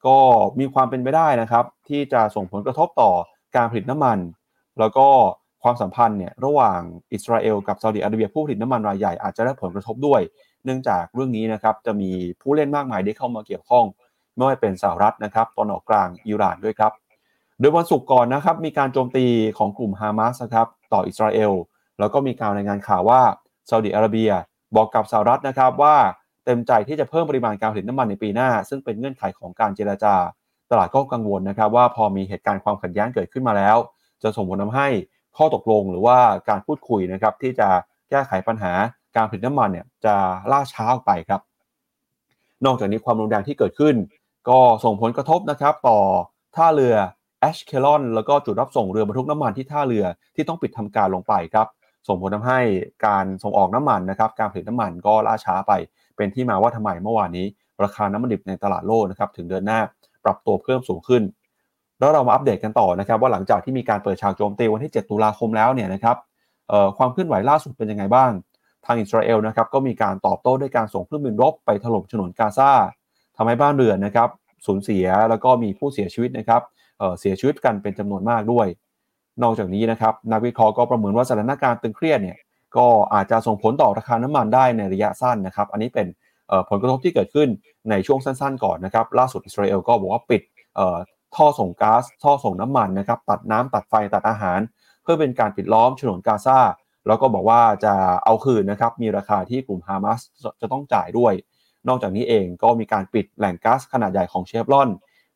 [0.06, 0.16] ก็
[0.58, 3.10] มีความเป็นไปได้นะครับ ที่จะส่งผลกระทบต่อ
[3.56, 4.18] การผลิตน้ำมัน
[4.78, 5.06] แล้วก็
[5.62, 6.80] ความสัมพันธ์เนี่ยระหว่าง
[7.12, 10.20] อิสราเอลกับซาอุดิอาระเบียผู้ผลิตน้ำมันรายใหญ่อาจจะได้ผลกระทบด้วย
[10.64, 13.84] เนื่องจากเรื่องนี้นะครับจะมีผู้เล่นมากมายได้เข้ามาเกี่ยวข้อง
[14.34, 16.92] ไม่ว่าเป็นสหรัฐนะครับตอนออกกลางอิหร่านด้วยครับ
[17.60, 19.26] โดยวันศุกร์ก่อนนะครับมีการโจมตี
[19.58, 21.52] ของกลุ่มฮามาสครับต่ออิสราเอล
[21.98, 23.20] แล้วก็มีการรายงานข่าวว่า
[23.68, 24.30] ซาอุดิอาระเบีย
[24.76, 25.96] บอกกับสหรัฐนะครับว่า
[26.44, 30.14] เต็มใจที่จะเพิ่มปริมาณการผลิตน้ำมันในปีหน้า ซึ่งเป็นเงื่อนไขของการเจรจา
[30.70, 33.76] ตลาดก็กังวลนะครับว่าพอมีเหตุการณ์ความขัดแย้งเกิดขึ้นมาแล้ว
[34.22, 34.88] จะส่งผลทาให้
[35.36, 37.68] ข้อตกลงหรือว่าการพูดคุยนะครับที่จะ
[38.10, 38.72] แก้ไขปัญหา
[39.16, 40.14] การผลิตน้ำมันเนี่ยจะ
[40.52, 41.40] ล่าช้าออกไปครับ
[42.64, 43.94] นอกจากนี้ความรุนแรงที่เกิดขึ้น
[44.48, 45.98] ก็ส่งผลกระทบนะครับต่อ
[46.56, 46.96] ท่าเรือ
[47.40, 51.66] แอชเคลอนแล้วก็จุดรับส่งเรือบรรทุกน้ำมันที่ท่าเรือที่ต้องปิดทำการลงไปครับ
[52.08, 52.60] ส่งผลทำให้
[53.06, 55.72] การส่งออกน้ำมันนะครับการผลิตน้ำมันก็ล่าช้าไป
[56.16, 57.46] เป็นที่มาว่าทำไมเมื่อวานนี้
[57.84, 59.80] ราคาน้ำมันดิบในตลาดโลกนะครับถึงเดินหน้า
[60.24, 61.22] ปรับตัวเพิ่มสูงขึ้น
[61.98, 66.16] แล้วเรามาอัปเดตกันต่อนะครับว่าหลังจากที่มีการเปิดฉากโจมตีวันที่ 7 ตุลาคมแล้วเนี่ยนะครับ
[66.96, 68.30] ความเคลื่อนไหวล่าสุดเป็นยังไงบ้าง
[68.86, 72.70] ทางอิสราเอลนะครับก็มีการตอบโต้ด้วยการส่งเครื่องบินรบไปถล่มฉนวนกาซา
[73.36, 74.28] ทำให้บ้านเรือนนะครับ
[74.66, 76.62] สูญเสียแล้วก็มีผู้เสียชีวิตนะครับ
[76.98, 78.66] เเสียชีวิตกันเป็นจำนวนมากด้วย
[79.42, 82.38] นอกจากนี้นะครับนักวิเคราะห์ก็ประเมินว่าสถานการณ์ตึงเครียดเนี่ย
[82.76, 86.06] ก็อาจจะส่งผลต่อราคาน้ำมันได้ในระยะสั้นนะครับ อันนี้เป็น
[86.68, 87.48] ผลกระทบที่เกิดขึ้น
[87.90, 90.42] ในช่วงสั้นๆ ก่อนนะครับ ล่าสุดอิสราเอลก็บอกว่าปิด
[91.36, 94.60] ท่อส่งก๊าซท่อส่งน้ำมันนะครับตัดน้ำตัดไฟตัดอาหาร
[95.02, 96.58] เพื่อเป็นการปิดล้อมฉนวนกาซา
[97.06, 100.20] แล้วก็บอกว่าจะเอาคืนนะครับมีราคาที่กลุ่มฮามาส
[100.60, 101.32] จะต้องจ่ายด้วย
[101.88, 104.88] นอกจากนี้เองก็มีการปิดแหล่งก๊าซขนาดใหญ่ของเชฟรอน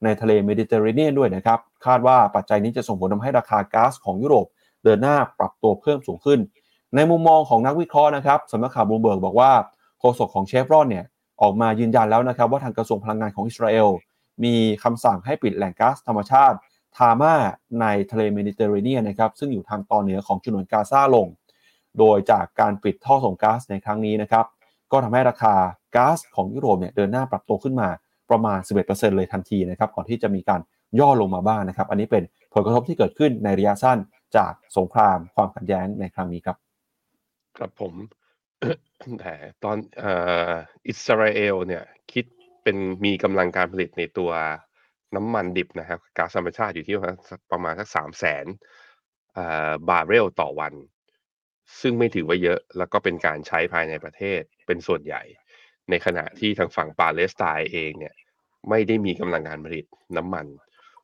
[0.04, 4.46] ในทะเลเมดิเตอร์เรเนียนด้วยนะครับ คาดว่าปัจจัยนี้จะส่งผลทำให้ราคาก๊าซของยุโรป
[4.84, 6.40] เดินหน้าปรับตัวเพิ่มสูงขึ้น
[6.94, 9.52] ในมุมมองของนักวิเคราะห์นะครับสำนักข่าวบูมเบิร์กบอกว่า
[9.98, 11.04] โฆษกของเชฟรอนเนี่ย
[11.42, 13.88] ออกมายืนยันแล้วนะครับว่าทางกระทรวงพลังงานของอิสราเอล
[14.44, 16.56] มีคำสั่งให้ปิดแหล่งก๊าซธรรมชาติ
[16.96, 17.34] ทามา
[17.80, 21.26] ในทะเลเมดิเตอร์เรเนียนนะครับซึ่งอยู่ทางตอนเหนือของฉนวนกาซาลง
[21.98, 24.44] โดยจากการปิดท่อส่งก๊าซในครั้งนี้นะครับ
[24.92, 25.54] ก็ทำให้ราคา
[25.96, 27.88] ก๊าซของยุโรปเนี่ยเดินหน้าปรับตัวขึ้นมา
[28.30, 30.60] ประมาณ 11%เลยทันทีนะครับก่อนที่จะมีการ
[31.00, 32.22] ย่อลงมาบ้างนะครับ อันนี้เป็น
[32.54, 33.98] ผลกระทบที่เกิดขึ้นในระยะสั้น
[34.36, 36.56] จากสงครามความขัดแย้งในครั้งนี้ครับ
[37.56, 37.94] ครับผม
[39.20, 39.76] แต่ตอน
[40.88, 42.24] อิสราเอลเนี่ยคิด
[42.62, 44.30] เป็นมีกำลังการผลิตในตัว
[45.16, 46.96] น้ำมันดิบนะครับก๊าซธรรมชาติอยู่ที่
[47.52, 48.46] ประมาณสักสามแสน
[49.88, 50.74] บาร์เรลต่อวัน
[51.80, 55.22] ซึ่งไม่ถือว่าเยอะ แล้วก็เป็นการใช้ภายในประเทศเป็นส่วนใหญ่
[55.90, 58.14] ในขณะที่ทางฝั่งปาเลสไตน์เองเนี่ย
[58.68, 59.85] ไม่ได้มีกำลังการผลิต
[60.16, 60.46] น้ำมัน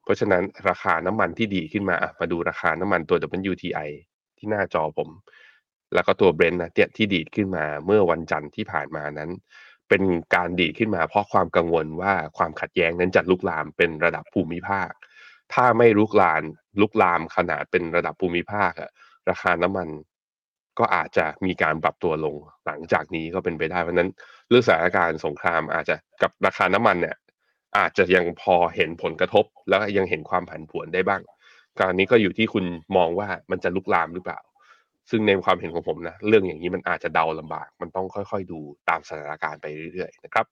[0.03, 3.18] เพราะฉะนั้นราคาน้ำมันที่ดีขึ้นมามาดูราคาน้ำมันตัว
[3.51, 3.90] WTI
[4.38, 5.11] ที่หน้าจอผม
[5.94, 9.31] แล้วก็ตัวเบรนท์นะเนี่ยที่ดีดขึ้นมาเมื่อวันจันทร์ที่ผ่านมานั้น
[9.88, 10.03] เป็น
[10.35, 14.90] การดีดขึ้นมาเพราะความกังวลว่าความขัดแย้งนั้นจะลุกลามเป็นระดับภูมิภาค
[15.55, 16.42] ถ้าไม่ลุกลาม
[16.81, 18.90] ลุกลามขนาดเป็นระดับภูมิภาคอะ
[19.31, 19.88] ราคาน้ำมัน
[20.79, 24.11] ก็อาจจะมีการปรับตัวลงหลังจากนี้ก็เป็นไปได้เพราะนั้น
[24.48, 27.16] เรื่องสถานการณ์สงครามอาจจะกับราคาน้ำมันเนี่ย
[27.78, 31.22] อาจจะยังพอเห็นผลกระทบ แล้วยังเห็นความผันผวนได้บ้าง
[31.78, 32.64] การนี้ก็อยู่ที่คุณ
[32.96, 34.40] มองว่ามันจะลุกลามหรือเปล่า
[35.11, 40.46] ซึ่งในความเห็นของผมนะเรื่องอย่างนี้มันอาจจะเดาลำบาก มันต้องค่อยๆ ดูตามสถานการณ์ไปเรื่อยๆนะครับ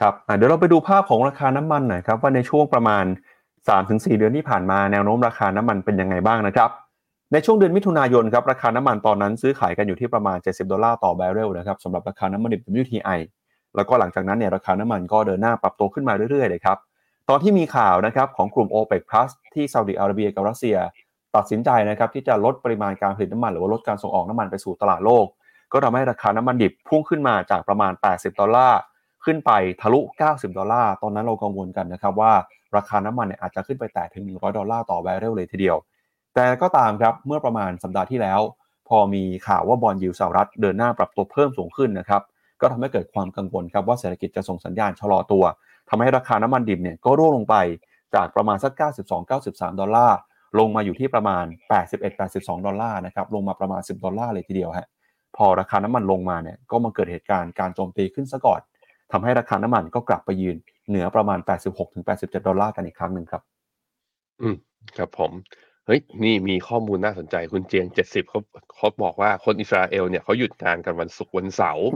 [0.00, 3.04] ครับเดี๋ยวเราไปดูภาพของราคาน้ำมันหน่อยครับว่าในช่วงประมาณ
[3.58, 6.70] 3-4 เดือนที่ผ่านมาแนวโน้มราคาน้ำมันเป็นยังไงบ้างนะครับ
[7.32, 13.18] ในช่วงเดือนมิถุนายนครับราคาน้ำมันตอนนั้นซื้อขายกันอยู่ที่ประมาณ 70 ดอลลาร์ต่อแบเรลนะครับสำหรับราคาน้ำมันดิบ WTI
[13.76, 16.78] แล้วก็หลังจากนั้นเนี่ยราคาน้ำมันก็เดินหน้าปรับตัวขึ้นมาเรื่อยๆเลยครับ
[17.28, 20.76] ตอนที่มีข่าวนะครับของกลุ่ม OPEC Plus ที่ซาอุดิอาระเบียกับรัสเซีย
[21.36, 25.26] ตัดสินใจนะครับที่จะลดปริมาณการผลิตน้ำมัน หรือว่าลดการส่งออกน้ำมันไปสู่ตลาดโลก
[25.72, 28.80] ก็ทำให้ราคาน้ำมันดิบพุ่งขึ้นมาจากประมาณ 80 ดอลลาร์
[29.24, 32.32] ขึ้นไปทะลุ 90 ดอลลาร์ตอนนั้นเรากังวลกันนะครับว่า
[32.76, 35.76] ราคาน้ำมันเนี่ยอาจจะขึ้นไปแตะถึง 100 ดอลลาร์ต่อบาร์เรลเลยทีเดียว
[36.38, 38.40] แต่ก็ตามครับเมื่อประมาณสัปดาห์ที่แล้ว
[38.88, 42.22] พอมีข่าวว่า bond yield สหรัฐเดินหน้าปรับตัวเพิ่มสูงขึ้นนะครับ
[42.60, 45.44] ก็ทำให้เกิดความกังวลครับว่าเศรษฐกิจจะส่งสัญญาณชะลอตัว
[45.90, 47.56] ทำให้ราคาน้ำมันดิบเนี่ยก็ร่วงลงไป
[48.14, 48.72] จากประมาณสัก
[49.26, 50.18] 92-93 ดอลลาร์
[50.58, 51.44] ลงมาอยู่ที่ประมาณ
[52.06, 54.88] 81-82 ดอลลาร์นะครับลงมาประมาณ 10 ดอลลาร์เลยทีเดียวฮะ
[55.36, 58.60] พอราคาน้ำมันลงมาเนี่ยก็มาเกิดเหตุการณ์การโจมตีขึ้นซะก่อน
[59.12, 60.56] ทำให้ราคาน้ำมันก็กลับไปยืน
[60.88, 61.38] เหนือประมาณ
[61.88, 63.42] 86-87 ดอลลาร์กันอีกครั้งหนึ่งครับ
[64.42, 64.56] อืม
[64.96, 65.32] ครับผม
[65.88, 68.40] เฮ้ยนี่มีข้อมูลน่าสนใจคุณเจียงเจ็ดสิบเขา
[68.76, 71.86] เขาบอกว่าคนอิสราเอลเนี่ยเขาหยุดงานกันวันศุกร์วันเสาร์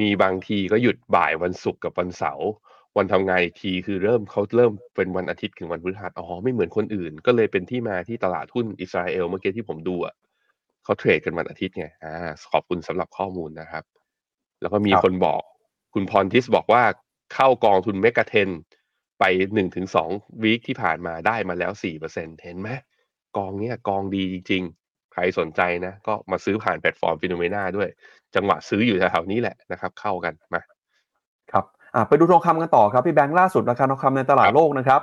[0.00, 2.48] มีบางทีก็หยุดบ่ายวันศุกร์กับวันเสาร์
[2.96, 10.14] วันทำงานอีกทีคือเริ่มเขาเริ่มเป็นวันอาทิตย์ถึงวันพฤหัสอ๋อไม่เหมือนคนอื่น ก็เลยเป็นที่มาที่ตลาดหุ้นอิสราเอลเมื่อกี้ที่ผมดูอะ
[10.84, 12.12] เขาเทรดกันวันอาทิตย์ไงอ่า
[12.52, 13.84] ขอบคุณสำหรับข้อมูลนะครับ
[14.60, 15.42] แล้วก็มีคนบอก
[15.94, 16.82] คุณพรทิสบอกว่า
[17.34, 18.48] เข้ากองทุนเมกะเทน
[19.20, 19.24] ไป
[19.54, 20.10] หนึ่งถึงสอง
[20.42, 22.68] วีคที่ผ่านมาได้มาแล้วสี่เปอร์เซ็นเห็นไหม
[23.36, 27.88] กองเนี้ยกองดีจริง ๆ ใครสนใจนะ ก็มาซื้อผ่านแพลตฟอร์ม FINNOMENA ด้วย
[28.34, 30.60] จังหวะซื้ออยู่แถวๆนี้แหละนะครับ เข้ากันมา
[31.52, 31.64] ครับ
[32.08, 35.00] ไปดูทองคำกันต่อครับ พี่แบงค์ล่าสุดราคาทองคำในตลาดโลกนะครับ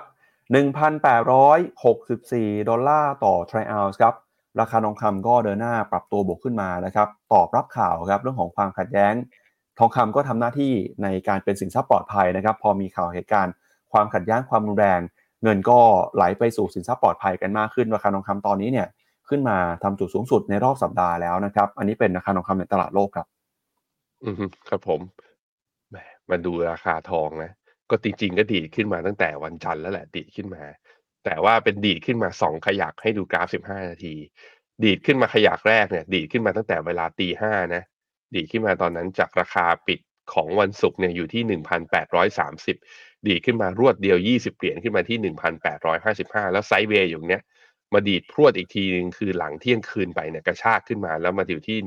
[0.54, 4.16] 1,864 ดอลลาร์ต่อทรัลออนซ์ครับ
[4.60, 9.14] ราคาทองคำก็เดินหน้าปรับตัวบวกขึ้นมานะครับตอบรับข่าวครับเรื่องของความขัดแย้ง
[9.80, 10.74] ทองคำก็ทำหน้าที่
[11.04, 13.54] ในการเป็นสินทรัพย์ปลอดภัยนะครับ พอมีข่าวเหตุการณ์
[13.94, 15.02] ความขัดแย้งความรุนแรง
[15.44, 15.80] เงินก็
[16.16, 18.88] ไหลไปสู่สินทรัพย์ปลอดภัยกันมากขึ้นราคาทองคำตอนนี้เนี่ย
[19.30, 23.28] ขึ้นมาทำจุดสูงสุดในรอบสัปดาห์แล้วนะครับ อันนี้เป็นราคาทองคำในตลาดโลกครับ
[24.24, 24.36] อืม
[24.70, 25.02] ครับผม
[26.30, 27.52] มาดูราคาทองนะ
[27.90, 30.64] ก็จริงๆก็ดีขึ้นมาตั้งแต่วันจันทร์แล้วแหละดีขึ้นมา
[31.26, 34.16] แต่ว่าเป็นดีดขึ้นมาสองขยักให้ดูกราฟ15นาที
[34.84, 37.84] ดีดขึ้นมาขยักแรกเนี่ย ดีดขึ้นมาตั้งแต่เวลาตีห้านะ
[38.36, 40.00] ดีดขึ้นมาตอนนั้นจากราคาปิด
[40.34, 41.60] ของวันศุกร์เนี่ยอยู่ที่
[42.16, 45.34] 1,830 ดีดขึ้นมารวดเดียว 20 เหรียญขึ้นมาที่
[45.86, 47.44] 1,855 แล้ว sideway อยู่เนี้ย
[47.94, 51.78] มาดีดพรวดอีกทีนึงคือหลังเที่ยงคืนไปเนี่ยกระชากขึ้นมาแล้วมาอยู่ที่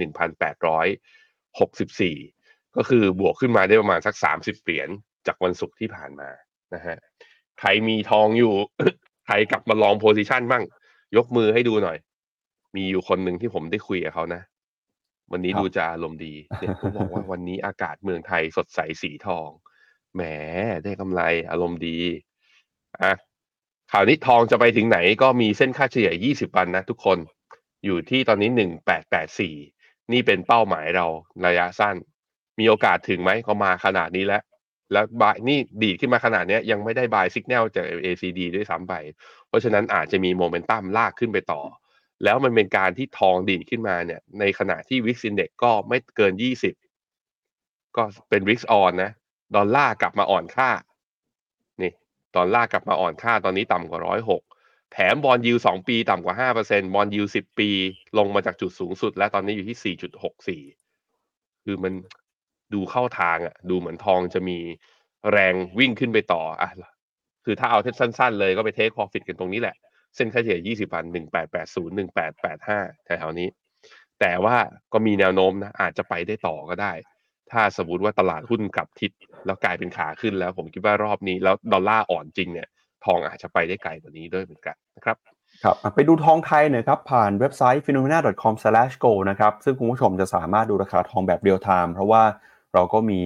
[2.15, 4.89] 1,864 ก็คือบวกขึ้นมาได้ประมาณสัก 30 เหรียญ
[5.27, 6.31] จากวันศุกร์ที่ผ่านมา
[6.75, 6.97] นะฮะ
[7.59, 8.55] ใครมีทองอยู่
[9.27, 10.63] ใครกลับมา long position บ้าง
[11.17, 11.99] ยกมือให้ดูหน่อย
[12.77, 14.43] มีอยู่คนหนึ่งที่ผมได้คุยกับเขานะ
[15.33, 19.49] วันนี้ครับดูจะอารมณ์ดีเนี่ยเขาบอกว่าวันนี้อากาศเมืองไทยสดใสสีทอง
[20.15, 20.23] แหม
[20.85, 21.99] ได้กำไรอารมณ์ดี
[23.03, 23.13] อะ
[23.93, 27.19] ข่าวนี้ทองจะไปถึงไหนก็มีเส้นค่าเฉลี่ย 20 วันนะทุกคน
[27.85, 28.51] อยู่ที่ตอนนี้
[29.31, 31.07] 1884 นี่เป็นเป้าหมายเรา
[31.47, 31.97] ระยะสั้น
[32.59, 34.43] มีโอกาสถึงไหมก็มาขนาดนี้แล้ว
[34.93, 38.95] แล้วบายนี่ดีดขึ้นมาขนาดเนี้ยยังไม่ได้บายสัญญาณจาก ACD ด้วยซ้ำไป
[39.49, 41.63] เพราะฉะนั้นอาจจะมีโมเมนตัมลากขึ้นไปต่อ
[42.25, 46.33] แล้วมันเป็นการที่ทองดีดขึ้นมาเนี่ย ในขณะที่ VIX Index ก็ไม่เกิน
[47.15, 49.11] 20ก็เป็น risk on นะ
[49.57, 50.71] ดอลลาร์กลับมาอ่อนค่า
[51.83, 51.93] นี่
[52.37, 54.43] ดอลลาร์กลับมาอ่อนค่าตอนนี้ต่ำกว่าร้อยหก
[54.93, 57.71] แถม bond yield สองปีต่ำกว่าห้าเปอร์เซ็นต์ bond yield สิบปี
[58.19, 60.63] ลงมาจากจุดสูงสุด และตอนนี้อยู่ที่สี่จุดหกสี่
[61.65, 61.93] คือมัน
[62.75, 64.59] ดูเข้าทางอะ ดูเหมือนทองจะมี
[65.33, 66.71] แรงวิ่งขึ้นไปต่ออะ
[67.45, 69.77] คือถ้าเอาเทรดสั้นๆเลยก็ไป take profit กันตรงนี้แหละ
[70.17, 71.91] เส้นค่าเฉลี่ย 20 วัน 1880
[72.27, 73.49] 1885 แถวๆนี้
[74.21, 74.57] แต่ว่า
[74.93, 76.93] ก็มีแนวโน้มนะ อาจจะไปได้ต่อก็ได้
[77.53, 79.11] ถ้าสมมติว่าตลาดหุ้นกลับทิศ
[79.47, 82.69] แล้วกลายเป็นขาขึ้นแล้ว ผมคิดว่ารอบนี้แล้วดอลลาร์อ่อนจริงเนี่ย
[83.05, 85.17] ทองอาจจะไปได้ไกลกว่านี้ด้วยเหมือนกันนะครับ
[85.65, 92.23] ครับไปดูทองไทยหน่อยครับ ผ่านเว็บไซต์ finnomena.com/gold นะครับ ซึ่งคุณผู้ชมจะสามารถดูราคาทองแบบเรียลไทม์เพราะว่า
[92.75, 93.21] เราก็มี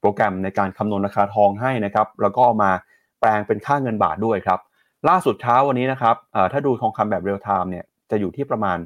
[0.00, 2.72] โปรแกรมในการคำนวณราคาทองให้นะครับ แล้วก็เอามา
[3.20, 4.60] แปลงเป็นค่าเงินบาทด้วยครับ
[5.08, 6.16] ล่าสุดเช้าวันนี้นะครับ
[6.52, 8.78] ถ้าดูทองคำแบบเรียลไทม์เนี่ยจะอยู่ที่ประมาณ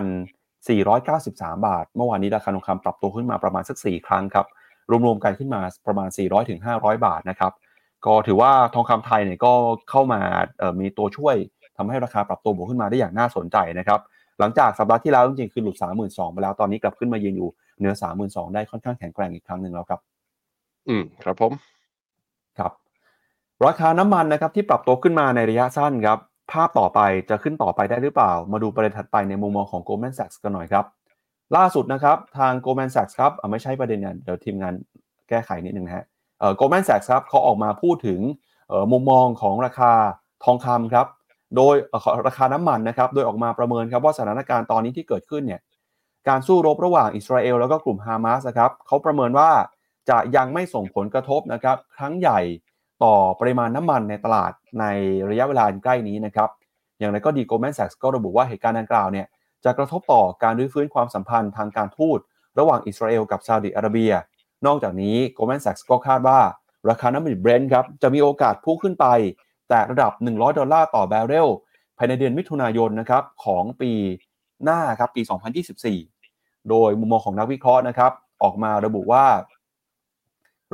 [0.00, 4.46] 32,493 บาท เมื่อวานนี้ราคาทองคำปรับตัวขึ้นมาประมาณสัก 4 ครั้งครับ
[5.06, 7.52] รวมๆกันขึ้นมาประมาณ 400ถึง500 บาทนะครับ
[8.06, 9.52] ก็ถือว่าทองคำไทยเนี่ยก็
[9.90, 10.20] เข้ามา
[10.80, 11.36] มีตัวช่วย
[11.76, 14.00] ทำให้ราคาปรับตัวบวกขึ้นมาได้อย่างน่าสนใจนะครับ
[14.38, 20.00] หลังจากสัปดาห์ที่แล้วจริงๆคือหลุด 32,000ไปแล้วตอนนี้กลับขึ้นมายืนอยู่เหนือ 32,000ได้ค่อนข้างแข็งแกร่งอีกครั้งหนึ่งแล้วครับ
[20.88, 21.52] อืมครับผม
[23.66, 26.18] ราคาน้ำมันนะครับที่ปรับตัวขึ้นมาในระยะสั้นครับ
[26.52, 30.84] ภาพต่อไปจะขึ้นต่อไปได้หรือเปล่า มาดูประเด็นถัดไปในมุมมองของ Goldman Sachs กันหน่อยครับ
[31.56, 34.74] ล่าสุดนะครับทาง Goldman Sachs ครับไม่ใช่ประเด็นเนี่ยเดี๋ยวทีมงาน
[35.28, 36.04] แก้ไขนิดนึงนะฮะ
[36.58, 38.20] Goldman Sachs ครับเขาออกมาพูดถึง
[38.92, 39.92] มุมมองของราคา
[40.44, 41.06] ทองคำครับ
[41.56, 41.74] โดย
[42.26, 45.60] ราคาน้ำมันนะครับ โดยออกมาประเมินครับว่าสถานการณ์ตอนนี้ที่เกิดขึ้นเนี่ย
[46.28, 49.50] การสู้รบระหว่างอิสราเอลแล้วก็กลุ่มฮามาสนะครับเขาประเมินว่า
[50.10, 52.40] จะยังไม่ส่งผลกระทบนะครับ ครั้งใหญ่
[53.04, 54.84] ต่อปริมาณน้ำมันในตลาดใน
[55.30, 56.50] ระยะเวลาอันใกล้นี้นะครับ
[56.98, 59.26] อย่างไรก็ดี Goldman Sachs ก็ระบุว่าเหตุการณ์ดังกล่าวเนี่ย
[59.64, 62.18] จะกระทบต่อการรื้อฟื้นความสัมพันธ์ทางการทูต
[62.58, 64.12] ระหว่างอิสราเอลกับซาอุดิอาระเบีย
[64.66, 66.38] นอกจากนี้ Goldman Sachs ก็คาดว่า
[66.90, 69.06] ราคาน้ำมันเบรนท์ครับจะมีโอกาสพุ่งขึ้นไป
[69.68, 71.48] แต่ระดับ 100 ดอลลาร์ต่อแบเรล
[71.98, 73.92] ภายในเดือนมิถุนายนนะครับของปี
[74.64, 75.22] หน้าครับปี
[75.94, 78.12] 2024 โดยมุมมองของนักวิเคราะห์นะครับ
[78.42, 79.26] ออกมาระบุว่า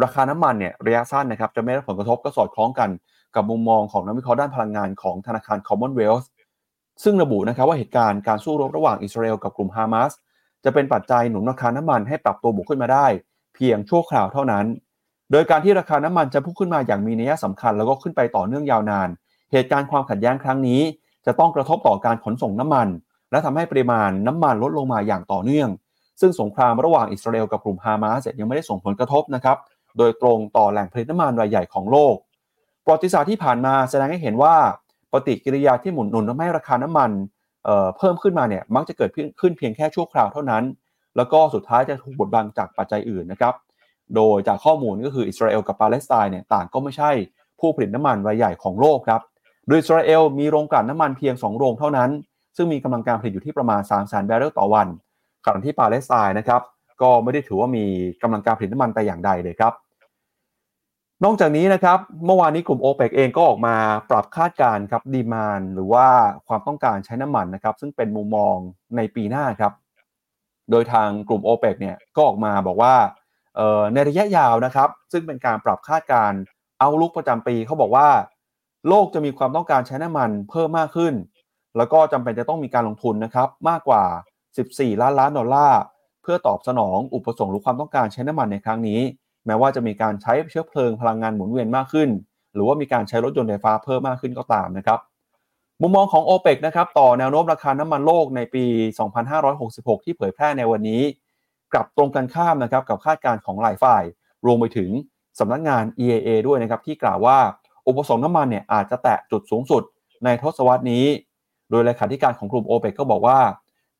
[0.02, 2.90] ราคาน้ำมันเนี่ยระยะสั้นนะครับจะไม่รับผลกระทบก็สอดคล้องกัน
[3.34, 6.26] กับมุมมองของนักวิเคราะห์ด้านพลังงานของธนาคาร Commonwealth
[7.04, 10.12] ซึ่งระบุนะครับว่าเหตุการณ์การสู้รบระหว่างอิสราเอลกับกลุ่มฮามาส
[10.64, 13.06] จะเป็นปัจจัยหนุนราคาน้ำมันให้ปรับตัวบวกขึ้นมาได้
[13.54, 14.66] เพียงชั่วคราวเท่านั้น
[15.32, 19.08] โดยการที่ราคาน้ำมันจะพุ่งขึ้นมาอย่างมีนัยสำคัญ แล้วก็ขึ้นไปต่อเนื่องยาวนาน
[19.52, 20.80] เหตุการณ์ความขัดแย้งครั้งนี้
[21.26, 22.88] จะต้องกระทบต่อการขนส่งน้ำมัน
[23.30, 25.68] และทำให้ปริมาณน้ำมันลดลงมาอย่างต่อเนื่อง
[26.20, 29.56] ซึ่งสงครามระหว่างอิสราเอลกับกลุ่มฮามาสยังไม่ได้ส่งผลกระทบนะครับ
[29.98, 32.16] โดยตรงต่อแหล่งผลิตน้ำมันรายใหญ่ของโลก
[32.84, 34.54] ประวัติศาสตร์ที่ผ่านมาแสดงให้เห็นว่า
[35.12, 37.10] ปฏิกิริยาที่หมุนหนุนทำให้ราคาน้ำมัน
[37.64, 40.64] เเพิ่มขึ้นมาเนี่ยมักจะเกิดขึ้นเพียงแค่ชั่วคราวเท่านั้น
[41.16, 43.54] แล้วก็สุดท้ายจะถูกบดบังจากปัจจัยอื่นนะครับ
[44.16, 47.10] โดยจากข้อมูลก็คืออิสราเอลกับปาเลสไตน์เนี่ยต่างก็ไม่ใช่
[47.60, 49.20] ผู้ผลิตน้ำมันรายใหญ่ของโลกครับ
[49.66, 52.10] โดยอิสราเอลมีโรงกลั่นน้ำมันเพียง 2 โรงเท่านั้น
[52.56, 54.88] ซึ่งมีกำลังการผลิตอยู่ที่ประมาณ3 0 0 0 0แบเรลต่อวัน
[55.44, 56.62] ขณะที่ปาเลสไตน์นะครับ
[57.02, 57.84] ก็ไม่ได้ถือว่ามี
[58.22, 59.72] กำลังการผลิตน้ำมันแต่อย่างใดเลยครับ
[61.24, 63.76] นอกจากนี้นะครับเมื่อวานนี้กลุ่ม o p e ปเองก็ออกมา
[64.10, 66.06] ปรับคาดการณ์ครับดีมานหรือว่า
[66.48, 68.56] ความต้องการใช้น้ำมันนะครับ ซึ่งเป็นมุมมอง
[68.96, 69.72] ในปีหน้าครับ
[70.70, 72.94] โดยทางกลุ่ม o p e ปเนี่ยก็ออกมาบอกว่า
[73.92, 76.40] ในระยะยาวนะครับ ซึ่งเป็นการปรับคาดการณ์
[76.80, 78.08] เอาลุกประจำปีเขาบอกว่า
[78.88, 81.14] โลกจะมีความต้องการใช้น้ำมันเพิ่มมากขึ้น
[81.76, 84.02] แล้วก็จำเป็นจะต้องมีการลงทุนนะครับมากกว่า
[84.52, 85.80] 14 ล้านล้านดอลลาร์
[86.22, 89.00] เพื่อตอบสนองอุปสงค์หรือความต้องการใช้น้ำมันในครั้งนี้
[89.46, 92.08] แม้ว่าจะมีการใช้เชื้อเพลิงพลังงานหมุนเวียนมากขึ้น
[92.54, 94.98] หรือว่ามีการใช้รถยนต์ไฟฟ้าเพิ่มมากขึ้นก็ตามนะครับ
[95.82, 98.64] มุมมองของ o p e ปนะครับต่อแนวโน้มราคาน้ำมันโลกในปี
[99.34, 101.02] 2566 ที่เผยแพร่ในวันนี้
[101.72, 104.02] กลับตรงกันข้ามนะครับกับคาดการณ์ของหลายฝ่าย
[104.46, 104.90] รวมไปถึง
[105.38, 107.38] สำนักงาน EAA ด้วยนะครับที่กล่าวว่า
[107.86, 109.82] อุปสงค์น้ำมันเนี่ยอาจจะแตะจุดสูงสุด
[110.24, 111.04] ในทศวรรษนี้
[111.70, 113.38] โดยเลขาธิการของกลุ่ม o p e ปก็บอกว่า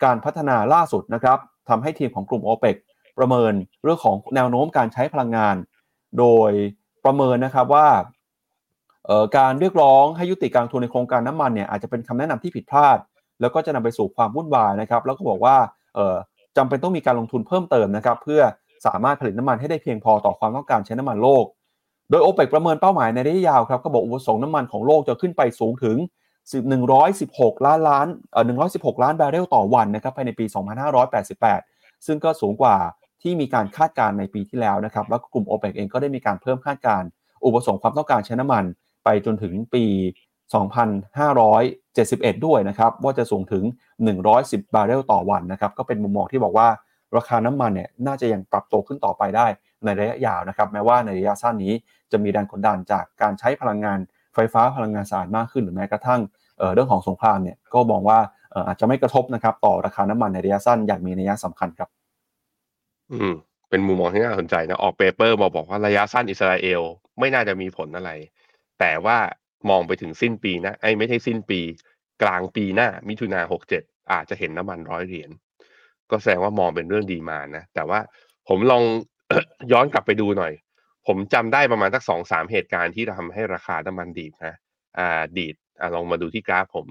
[0.05, 2.77] การพัฒนาล่าสุดนะครับทำให้ทีมของกลุ่ม o p e ป
[3.18, 3.52] ประเมิน
[3.83, 5.57] เรื่องของแนวโน้มการใช้พลังงาน
[6.18, 6.50] โดย
[7.04, 7.88] ประเมินนะครับว่า
[9.37, 12.98] การเรียกร้องให้ยุติการทุนในโครงการน้ำมันเนี่ยอาจจะเป็นคำแนะนำที่ผิดพลาด
[13.40, 15.57] แล้วก็จะนำไปสู่ความวุ่นวายนะครับ แล้วก็บอกว่า
[16.57, 18.42] จำเป็นต้องมีการลงทุนเพิ่มเติมนะครับ เพื่อ
[18.87, 21.44] สามารถผลิตน้ำมันให้ได้เพียงพอต่อความต้องการใช้น้ำมันโลก
[22.11, 25.96] โดยโอเปกประเมินเป้าหมายในระยะยาวครับก็บอกอุปสงค์น้ำมันของโลกจะขึ้นไปสูงถึง
[26.81, 28.44] 116 ล้านล้านเอ่อ
[28.94, 30.44] 116 ล้านบาร์เรลต่อวันนะครับภายในปี
[31.31, 32.76] 2588 ซึ่งก็สูงกว่า
[33.22, 37.09] ที่มีการคาดการณ์ในปีที่แล้วนะครับ แล้วกลุ่ม o p e ปเองก็ได้มีการเพิ่มคาดการณ์
[37.44, 38.64] อุปสงค์ความต้องการใช้น้ำมัน
[39.04, 39.85] ไปจนถึงปี
[40.74, 43.64] 2571 ด้วยนะครับ ว่าจะสูงถึง
[44.18, 46.68] 110 บาร์เรลต่อวันนะครับ ก็เป็นมุมมองที่บอกว่า
[47.16, 49.46] ราคาน้ำมันเนี่ยน่าจะยังปรับตัวขึ้นต่อไปได้
[49.85, 51.72] ในระยะยาวนะครับ แม้ว่าในระยะสั้นนี้
[52.12, 53.98] จะมีแรงกดดันจากการใช้พลังงาน
[54.35, 56.20] ไฟฟ้าพลังงานสะอาดมากขึ้นหรือแม้กระทั่ง
[56.59, 58.18] เเรื่องของสงครามเนี่ยก็มองว่า
[58.66, 61.88] อาจจะไม่กระทบนะครับต่อราคาน้ำมันในระยะสั้นอย่างมีนัยสำคัญครับ
[63.12, 63.35] อืม
[63.71, 66.83] เป็นมุมมองที่น่าสนใจนะ ออก paper มาบอกว่าระยะสั้นอิสราเอล
[67.18, 68.11] ไม่น่าจะมีผลอะไร
[68.81, 69.18] แต่ว่า
[69.71, 71.61] มองไปถึงสิ้นปีนะไอ้ไม่ใช่สิ้นปี
[72.23, 75.31] กลางปีหน้า มิถุนาหกเจ็ดอาจจะเห็นน้ำมันร้อยเหรียญ
[76.11, 78.01] ก็แสดงว่ามองเป็นเรื่อง demand นะ แต่ว่า
[78.49, 78.83] ผมลอง
[79.73, 80.53] ย้อนกลับไปดูหน่อย
[81.07, 84.55] ผมจำได้ประมาณสักสองสามเหตุการณ์ที่ทำให้ราคาน้ำมันดีดนะ
[84.99, 86.87] อ่าดีดอ่าลองมาดูที่กราฟผม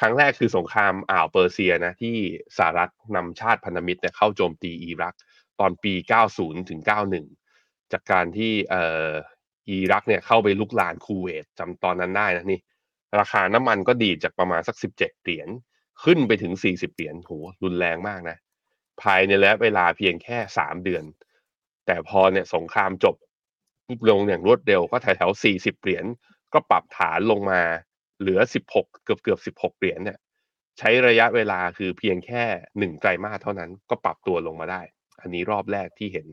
[0.00, 2.16] ครั้งแรกคือสงครามอ่าวเปอร์เซียนะที่
[2.56, 5.14] สหรัฐนำชาติพันธมิตรเนี่ยเข้าโจมตีอิรัก
[5.60, 5.92] ตอนปี
[6.32, 6.80] 90 ถึง
[7.36, 9.10] 91 จากการที่เอ่อ
[9.68, 12.60] อิรักเนี่ยเข้าไปลุกลานคูเวตจำตอนนั้นได้นะนี่
[13.18, 15.48] ราคาน้ำมันก็ดีจากประมาณสัก 17 เหรียญ
[16.04, 18.36] ขึ้นไปถึง 40 เหรียญโหรุนแรงมากนะ
[19.02, 21.04] ภายในระยะเวลาเพียงแค่ 3 เดือน
[21.86, 23.16] แต่พอเนี่ยสงครามจบ
[24.10, 26.04] ลงอย่างรวดเร็วก็แถวแถว 40 เหรียญ
[26.52, 27.60] ก็ปรับฐานลงมา
[28.20, 28.40] เหลือ
[28.70, 30.18] 16 เกือบเกือบ 16 เหรียญเนี่ย
[30.78, 32.44] ใช้ระยะเวลาคือเพียงแค่
[32.78, 34.82] หนึ่งไตรมาสเท่านั้นก็ปรับตัวลงมาได้
[35.20, 36.26] อันนี้รอบแรกที่เห็น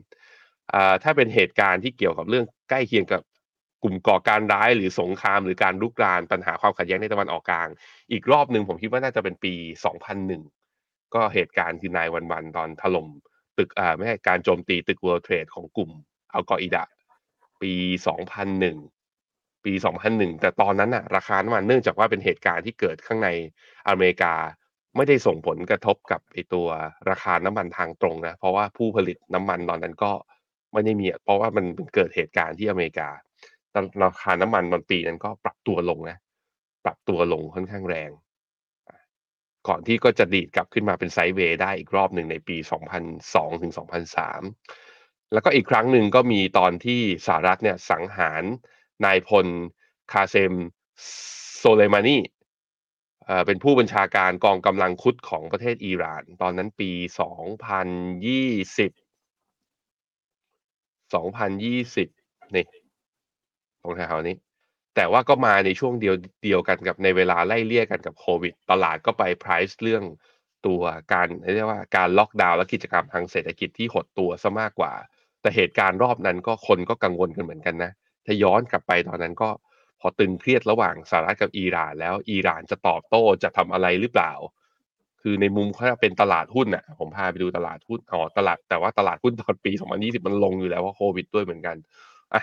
[1.02, 3.22] ถ้าเป็นเหตุการณ์ที่เกี่ยวกับเรื่องใกล้เคียงกับ
[3.82, 7.68] กลุ่มก่อการร้ายหรือสงคราม หรือการลุกรานปัญหาความขัดแย้งในตะวันออกกลาง
[8.12, 9.54] อีกรอบหนึ่งผมคิดว่าน่าจะเป็นปี
[10.34, 13.08] 2001 ก็เหตุการณ์คือนายวันวันตอนถล่ม
[13.58, 15.90] ตึกอ่าไม่ใช่การโจมตีตึก World Trade ของกลุ่ม
[16.34, 16.84] อัลกออิดะ
[17.62, 17.72] ปี
[18.88, 19.72] 2001 ปี
[20.06, 23.28] 2001 แต่ตอนนั้นน่ะราคาน้ำมันเนื่องจากว่าเป็นเหตุการณ์ที่เกิดข้างใน
[23.88, 24.34] อเมริกา
[24.96, 26.66] ไม่ได้ส่งผลกระทบกับไอตัว
[27.10, 30.12] ราคาน้ำมันทางตรงนะ เพราะว่าผู้ผลิตน้ำมันตอนนั้นก็
[30.72, 33.08] ไม่ได้มี เพราะว่ามันเกิดเหตุการณ์ที่อเมริกา
[34.02, 36.18] ราคาน้ำมันตอนปีนั้นก็ปรับตัวลงนะ
[36.84, 38.10] ปรับตัวลงค่อนข้างแรง
[39.68, 42.56] ก่อนที่ก็จะดีดกลับขึ้นมาเป็น sideway ได้อีกรอบหนึ่งในปี
[43.10, 43.72] 2002ถึง
[44.52, 48.42] 2003 แล้วก็อีกครั้งหนึ่งก็มีตอนที่สหรัฐเนี่ยสังหาร
[49.04, 49.46] นายพล
[50.12, 50.54] คาเซม
[51.58, 52.16] โซเลมานี
[53.46, 56.98] เป็นผู้บัญชาการกองกำลังคุดส์ของประเทศอิหร่าน ตอนนั้นปี 2020
[61.12, 62.64] 2020 นี่
[63.82, 64.36] ตรงแถวนี้
[64.96, 70.04] แต่ว่าก็มาในช่วงเดียวเดียวกันกับในเวลาไล่เลี่ยกันกับโควิด ตลาดก็ไป price เรื่อง
[70.66, 70.82] ตัว
[71.12, 74.92] การเรียกว่าการล็อกดาวน์และกิจกรรมทางเศรษฐกิจที่หดตัวซะมากกว่า
[75.40, 77.90] แต่เหตุการณ์รอบนั้นก็คนก็กังวลกันเหมือนกันนะ
[78.26, 79.48] ถ้าย้อนกลับไปตอนนั้นก็
[80.06, 84.32] อตึงเครียดระหว่างสหรัฐกับอิหร่าน แล้วอิหร่านจะตอบโต้จะทำอะไรหรือเปล่า
[85.22, 91.76] คือในมุมเขาเป็นตลาดหุ้นน่ะ ผมพาไปดูตลาดหุ้นอ๋อตลาดแต่ว่าตลาดหุ้นตอนปี 2020 มันลงอยู่แล้วว่าะโควิดด้วยเหมือนกัน
[92.34, 92.42] อะ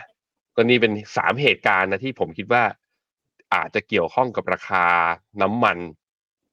[0.56, 2.64] ก็นี่เป็นสามเหตุการณ์นะที่ผมคิดว่า
[3.54, 4.86] อาจจะเกี่ยวข้องกับราคา
[5.42, 5.78] น้ำมัน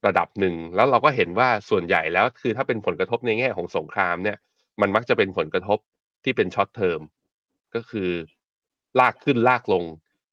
[0.07, 4.37] ระดับหนึ่ง แล้วเราก็เห็นว่าส่วนใหญ่แล้วคือถ้าเป็นผลกระทบในแง่ของสงครามเนี่ย
[4.81, 5.79] มันมักจะเป็นผลกระทบ
[6.25, 7.01] ที่เป็น short term
[7.75, 8.11] ก็คือ
[9.01, 9.85] ลากขึ้นลากลง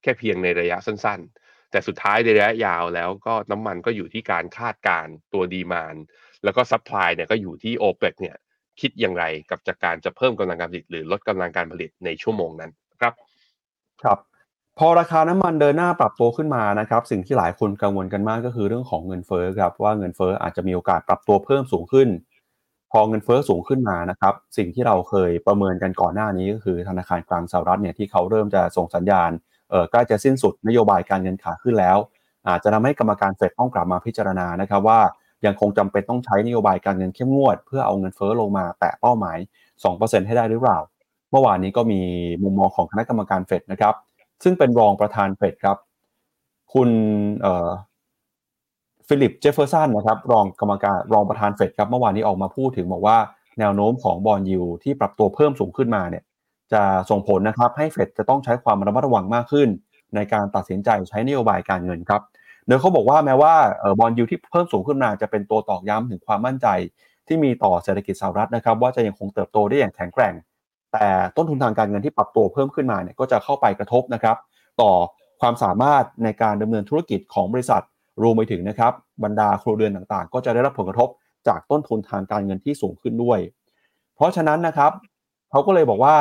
[0.05, 5.95] แค่เพียงในระยะสั้นๆ แต่สุดท้ายในระยะยาวแล้วก็น้ำมันก็อยู่ที่การคาดการณ์ตัว demand
[6.43, 8.35] แล้วก็ supply เนี่ยก็อยู่ที่โอเปกเนี่ย
[8.81, 13.13] คิดอย่างไรกับจากการจะเพิ่มกำลังการผลิต หรือลดกำลังการผลิตในชั่วโมงนั้นครับ
[14.03, 14.17] ครับ
[14.79, 22.09] พอราคาน้ำมันเดินหน้าปรับตัวขึ้นมานะครับ สิ่งที่หลายคนกังวลกันมากก็คือเรื่องของเงินเฟ้อครับว่าเงินเฟ้ออาจจะมีโอกาสปรับตัวเพิ่มสูงขึ้น
[22.91, 29.31] พอเงินเฟ้อสูงขึ้นมานะครับ สิ่งที่เราเคยประเมินกันก่อนหน้านี้ก็คือธนาคารกลางสหรัฐเนี่ยที่เขาเริ่มจะส่งสัญญาณ
[29.91, 31.97] ใกล้จะสิ้นสุดนโยบายการเงินขาขึ้นแล้ว
[32.47, 34.99] อาจจะทำให้กรรมการเฟดต้องกลับมาพิจารณานะครับว่า
[35.45, 39.37] ยังคงจำเป็นต้องใช้นโยบายการเงินเข้มงวด เพื่อเอาเงินเฟ้อลงมาแตะเป้าหมาย
[39.83, 40.79] 2%ให้ได้หรือเปล่า
[41.31, 42.01] เมื่อวานนี้ก็มี
[42.43, 43.93] มุมมองของคณะกรรมการเฟดนะครับ
[44.43, 45.77] ซึ่งเป็นรองประธานเฟดครับ
[46.73, 46.89] คุณ
[49.07, 53.17] ฟิลิป เจฟเฟอร์สันนะครับ รองกรรมการรองประธานเฟดครับ เมื่อวานนี้ออกมาพูดถึงบอกว่า
[53.59, 56.23] แนวโน้มของ bond yield ที่ปรับตัวเพิ่มสูงขึ้นมาเนี่ย
[56.73, 59.69] จะส่งผลนะครับให้เฟดจะต้องใช้ความระมัดระวังมากขึ้น
[60.15, 62.21] ในการตัดสินใจใช้นโยบายการเงินครับ
[62.67, 63.53] โดยเขาบอกว่าแม้ว่า
[63.99, 66.67] บอลยูที่เพิ่มสูงขึ้นมาจะเป็นตัวตอกย้ำถึงความมั่นใจ
[67.27, 70.33] ที่มีต่อเศรษฐกิจสหรัฐนะครับ ว่าจะยังคงเติบโตได้อย่างแข็งแกร่ง
[70.93, 74.37] แต่ต้นทุนทางการเงินที่ปรับตัวเพิ่มขึ้นมาเนี่ยก็จะเข้าไปกระทบนะครับ
[74.81, 74.91] ต่อ
[75.41, 77.81] ความสามารถในการดำเนินธุรกิจของบริษัท
[78.23, 78.93] รวมไปถึงนะครับ
[79.23, 81.09] บรรดาครัวเรือนต่างๆ ก็จะได้รับผลกระทบ
[81.47, 83.39] จากต้นทุนทางการเงินที่สูงขึ้นด้วย
[84.15, 84.91] เพราะฉะนั้นนะครับ
[85.51, 86.15] เขาก็เลยบอกว่า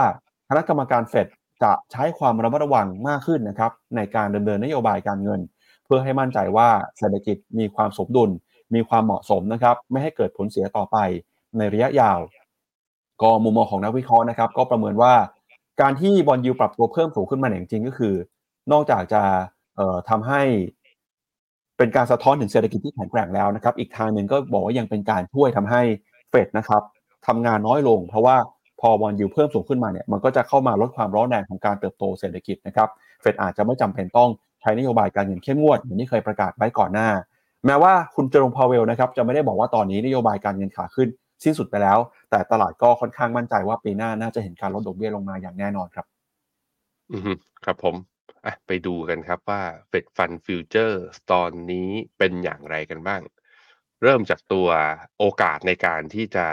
[0.48, 1.26] คณะกรรมการเฟด
[1.62, 5.40] จะใช้ความระมัดระวังมากขึ้นนะครับในการดำเนินนโยบายการเงิน
[5.84, 6.68] เพื่อให้มั่นใจว่า
[6.98, 8.30] เศรษฐกิจมีความสมดุล
[8.74, 10.96] มีความเหมาะสมนะครับไม่ให้เกิดผลเสียต่อไป
[11.58, 12.18] ในระยะยาว
[13.22, 15.14] ก็มุมมองของนักวิเคราะห์นะครับ ก็ประเมินว่า
[15.80, 18.14] การที่บอลยูปรับตัวเพิ่มสูงขึ้นมาอย่างจริงก็คือ
[18.72, 19.22] นอกจากจะ
[20.08, 20.42] ทำให้
[21.78, 25.82] เป็นการสะท้อนถึงเศรษฐกิจที่แข็งแกร่งแล้วนะครับ อีกทางหนึ่งก็บอกว่ายังเป็นการช่วยทำให้
[26.30, 26.82] เฟดนะครับ
[27.26, 28.36] ทำงานน้อยลง เพราะว่า
[28.84, 32.88] พอบอลยูเพิ่มสูงขึ้นมาเนี่ยมันก็จะเข้ามาลดความร้อนแรงของการเติบโตเศรษฐกิจนะครับ
[33.20, 34.30] เฟดอาจจะไม่จำเป็นต้อง
[34.60, 37.08] ใช้นโยบายการเงินเข้มงวดอย่างที่เคยประกาศไว้ก่อนหน้า
[37.66, 41.08] แม้ว่าคุณเจอรงพาวเวลนะครับจะไม่ได้บอกว่าตอนนี้นโยบายการเงินขาขึ้น
[41.44, 41.98] สิ้นสุดไปแล้ว
[42.30, 46.06] แต่ตลาดก็ค่อนข้างมั่นใจว่าปีหน้าน่าจะเห็นการลดดอกเบี้ยลงมาอย่างแน่นอนครับ
[47.12, 47.94] อืมครับผม
[48.46, 50.96] อะไปดูกันครับว่า Fed Fund Future
[51.32, 53.22] ตอนนี้เป็นอย่างไรกันบ้าง
[54.02, 54.68] เริ่มจากตัว
[55.18, 56.46] โอกาสในการที่จะ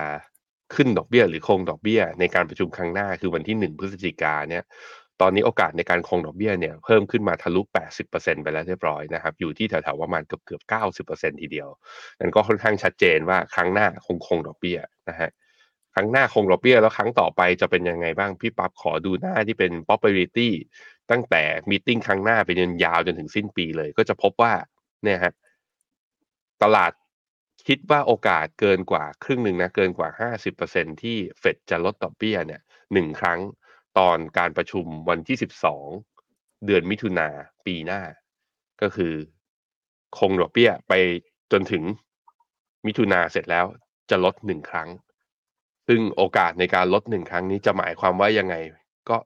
[0.75, 4.63] ขึ้นดอกเบี้ยหรือคงดอกเบี้ยในการประชุมครั้งหน้าคือวันที่ 1 พฤศจิกาเนี่ย
[5.21, 7.61] ตอนนี้โอกาสในการคงดอกเบี้ยเนี่ยเพิ่มขึ้นมาทะลุ
[8.03, 10.61] 80%ไปแล้วเรียบร้อยนะครับอยู่ที่แถวๆประมาณเกือบเกือบ
[11.07, 11.69] 90%ทีเดียว
[12.19, 15.29] นั่นก็ค่อนข้างชัดเจนว่าครั้งหน้าคงคงดอกเบี้ยนะฮะ
[15.95, 20.49] ครั้งหน้าคงดอกเบี้ยแล้วครั้งต่อไปจะเป็นยังไงบ้างพี่ปั๊บขอดูหน้าที่เป็น popularity
[21.11, 24.53] ตั้งแต่มีติ้งครั้งหน้าไปจนยาวจนถึงสิ้นปีเลย ก็จะพบว่า
[25.03, 25.33] เนี่ยฮะ
[26.63, 26.91] ตลาด
[27.67, 32.61] คิดว่าโอกาสเกินกว่าครึ่งหนึ่งนะเกินกว่า 50%ที่เฟดจะลดดอกเบี้ยเนี่ย
[32.93, 33.39] หนึ่งครั้ง
[33.97, 35.37] ตอนการประชุมวันที่
[35.99, 37.27] 12 เดือนมิถุนา
[37.65, 38.01] ปีหน้า
[38.81, 39.13] ก็คือ
[40.17, 40.93] คงดอกเบี้ยไป
[41.51, 41.83] จนถึง
[42.85, 43.65] มิถุนาเสร็จแล้ว
[44.09, 44.89] จะลดหนึ่งครั้ง
[45.87, 48.55] ซึ่งโอกาสในการลดหนึ่งครั้งนี้จะหมายความว่ายังไง
[49.09, 49.17] ก็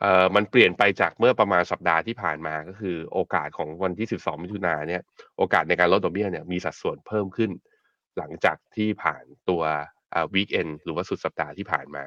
[0.00, 5.02] เอ่อมันเปลี่ยนไปจากเมื่อประมาณสัปดาห์ที่ผ่านมาก็คือโอกาสของวันที่ 12 มิถุนาเนี่ย
[5.38, 7.50] โอกาสในการลดดอกเบี้ยเนี่ยมีสัดส่วนเพิ่มขึ้น
[8.18, 9.62] หลังจากที่ผ่านตัว
[10.14, 12.04] อ่า weekend หรือว่าสุดสัปดาห์ที่ผ่านมา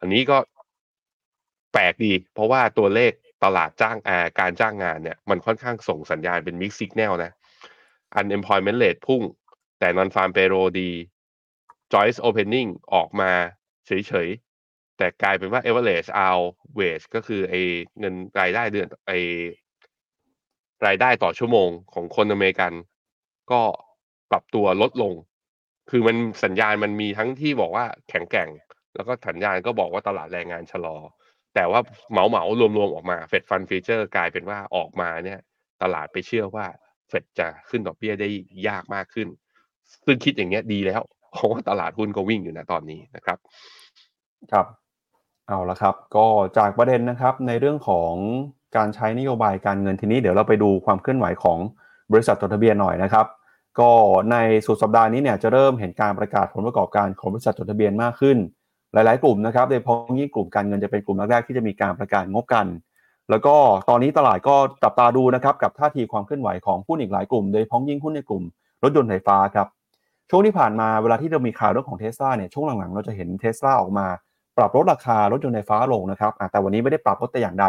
[0.00, 0.38] อันนี้ก็
[1.72, 3.12] แปลกดี เพราะว่าตัวเลข
[3.44, 7.32] ตลาดจ้างอ่าการจ้างงานเนี่ยมันค่อนข้างส่งสัญญาณเป็น mixed signal นะ
[8.20, 9.22] unemployment rate พุ่ง
[9.78, 10.90] แต่ non farm payroll ดี
[11.92, 13.30] job opening ออกมา
[13.86, 14.28] เฉย
[15.00, 16.42] แต่กลายเป็นว่า average hourly
[16.78, 17.54] wage ก็คือไอ
[17.98, 19.12] เงินรายได้เดือนไอ
[20.86, 22.72] รายได้ต่อชั่วโมงของคนอเมริกัน
[23.52, 23.60] ก็
[24.30, 25.12] ปรับตัวลดลง
[25.90, 28.48] คือมันสัญญาณมันมีทั้งที่บอกว่าแข็งแกร่ง
[28.94, 30.96] แล้วก็สัญญาณก็บอกว่าตลาดแรงงานชะลอ
[31.54, 31.80] แต่ว่า
[32.12, 35.40] เหมาเหมารวมๆออกมาเฟดฟันฟีเจอร์กลายเป็นว่าออกมาเนี่ย
[35.82, 36.66] ตลาดไปเชื่อว่า
[37.08, 38.28] เฟดจะขึ้นดอกเบี้ยได้
[38.68, 39.28] ยากมากขึ้น
[40.04, 43.38] ซึ่งคิดอย่างเงี้ยดีแล้ว เพราะว่าตลาดหุ้นก็วิ่งอยู่นะตอนนี้นะครับ
[44.52, 44.66] ครับ
[45.50, 46.26] เอาละครับ ก็
[46.58, 48.12] จากประเด็นนะครับในเรื่องของ
[48.76, 51.58] การใช้นโยบายการเงินทีนี้เดี๋ยวเราไปดูความเคลื่อนไหวของ
[52.12, 53.26] บริษัทจดทะเบียนหน่อยนะครับ
[53.78, 53.90] ก็
[54.30, 54.36] ใน
[54.66, 58.36] สุดสัปดาห์นี้เนี่ยจะเริ่มเห็นการประกาศผลประกอบการของบริษัทจดทะเบียนมากขึ้น
[58.92, 62.66] หลาย ๆ กลุ่มนะครับโดยเฉพาะยิ่งกลุ่มการเงินจะเป็นกลุ่มแรกๆที่จะมีการประกาศงบกัน
[63.30, 63.54] แล้วก็
[63.88, 68.42] ตอนนี้ตลาดก็จับตาดูนะครับกับท่าทีความเคลื่อนไหวของหุ้นอีกหลายกลุ่มโดยเฉพาะยิ่งหุ้นในกลุ่ม
[68.82, 69.68] รถยนต์ไฟฟ้าครับ
[70.30, 74.06] ช่วงที่ผ่านมาเวลาที่เรามีข่าวเรื่องของเทสลาเนี่ยช่วงหลังๆ เราจะเห็นเทสลาออกมา
[74.56, 77.66] ปรับลดราคารถยนต์ไฟฟ้าลงนะครับแต่วันนี้ไม่ได้ปรับลดแต่อย่างใด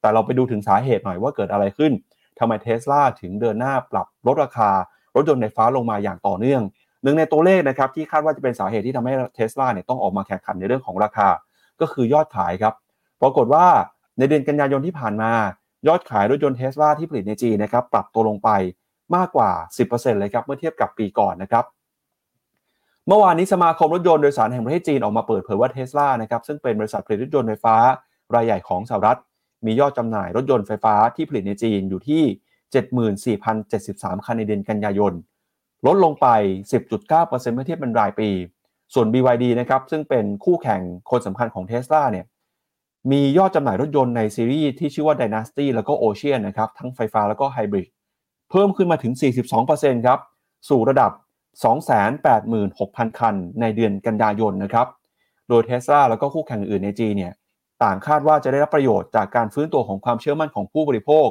[0.00, 1.92] แต่เราไปดูถึงสาเหตุหน่อยว่าเกิดอะไรขึ้น
[2.38, 4.70] ทำไมเทสลาถึงเดินหน้าปรับลดราคา
[5.16, 6.62] รถยนต์ไฟฟ้าลงมาอย่างต่อเนื่อง
[7.02, 11.28] หนึ่งในตัวเลขนะครับที่คาดว่าจะเป็นสาเหตุที่ทำให้เทสลาเนี่ยต้องออกมาแข่งขันในเรื่องของราคา
[11.80, 12.74] ก็คือยอดขายครับ
[13.22, 13.66] ปรากฏว่า
[14.18, 15.32] ในเดือนกันยายนที่ผ่านมา
[15.88, 18.50] ยอดขายรถยนต์เทสลาที่ผลิตในจีนนะครับปรับตัวลงไป
[19.16, 19.50] มากกว่า
[19.86, 21.64] 10%เลยครับเมื่อเทียบกับปีก่อนนะครับ
[23.08, 27.76] เมื่อวานนี้สมาคมรถยนต์โดยสารแห่งประเทศจีนออกมาเปิดเผยว่าเทสลานะครับซึ่งเป็นบริษัทผลิตรถยนต์ไฟฟ้า
[28.34, 29.18] รายใหญ่ของสหรัฐ
[29.66, 32.22] มียอดจำหน่ายรถยนต์ไฟฟ้าที่ผลิตในจีนอยู่ที่
[33.36, 35.12] 74,073 คันในเดือนกันยายน
[35.86, 36.26] ลดลงไป
[36.72, 38.28] 10.9%เมื่อเทียบเป็นรายปี
[38.94, 40.80] ส่วน BYD นะครับซึ่งเป็นคู่แข่ง
[41.10, 42.26] คนสำคัญของ Tesla เนี่ย
[43.10, 47.88] มียอดจำหน่ายรถยนต์ในซีรีส์ที่ชื่อว่า Dynasty แล้วก็ Ocean นะครับทั้งไฟฟ้าแล้วก็ไฮบริด
[48.50, 49.12] เพิ่มขึ้นมาถึง
[49.60, 50.18] 42%ครับ
[50.68, 51.10] สู่ระดับ
[51.62, 54.86] 286,000 คันในเดือนกันยายนนะครับ
[55.48, 57.32] โดย Tesla แล้วก็คู่แข่งอื่นในจีนเนี่ย
[57.82, 61.28] ต่างคาดว่าจะได้รับประโยชน์จากการฟื้นตัวของความเชื่อมั่นของผู้บริโภค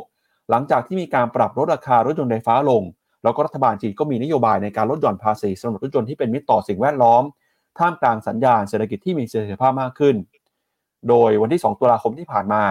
[0.49, 2.83] หลังจากที่มีการปรับลดราคารถยนต์ไฟฟ้าลง
[3.23, 7.23] แล้วก็รัฐบาลจีนก็มีนโยบายในการลดหย่อนภาษีสำหรับรถยนต์ที่เป็นมิตรต่อสิ่งแวดล้อม
[7.79, 10.15] ท่ามกลางสัญญาณเศรษฐกิจที่มีเสถียรภาพมากขึ้น
[11.09, 12.63] โดยวันที่ 2 ตุลาคมที่ผ่านมา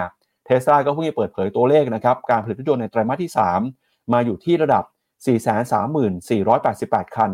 [0.45, 3.33] เทสลาก็เพิ่งจะเปิดเผยตัวเลขนะครับการผลิตรถยนต์ในไตรมาสที่
[3.73, 4.85] 3 มาอยู่ที่ระดับ
[5.27, 7.31] 434,88 คัน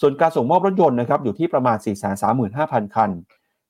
[0.00, 1.76] ส่วนการส่งมอบรถยนต์นะครับอยู่ที่ประมาณ
[2.36, 3.10] 435,000 คัน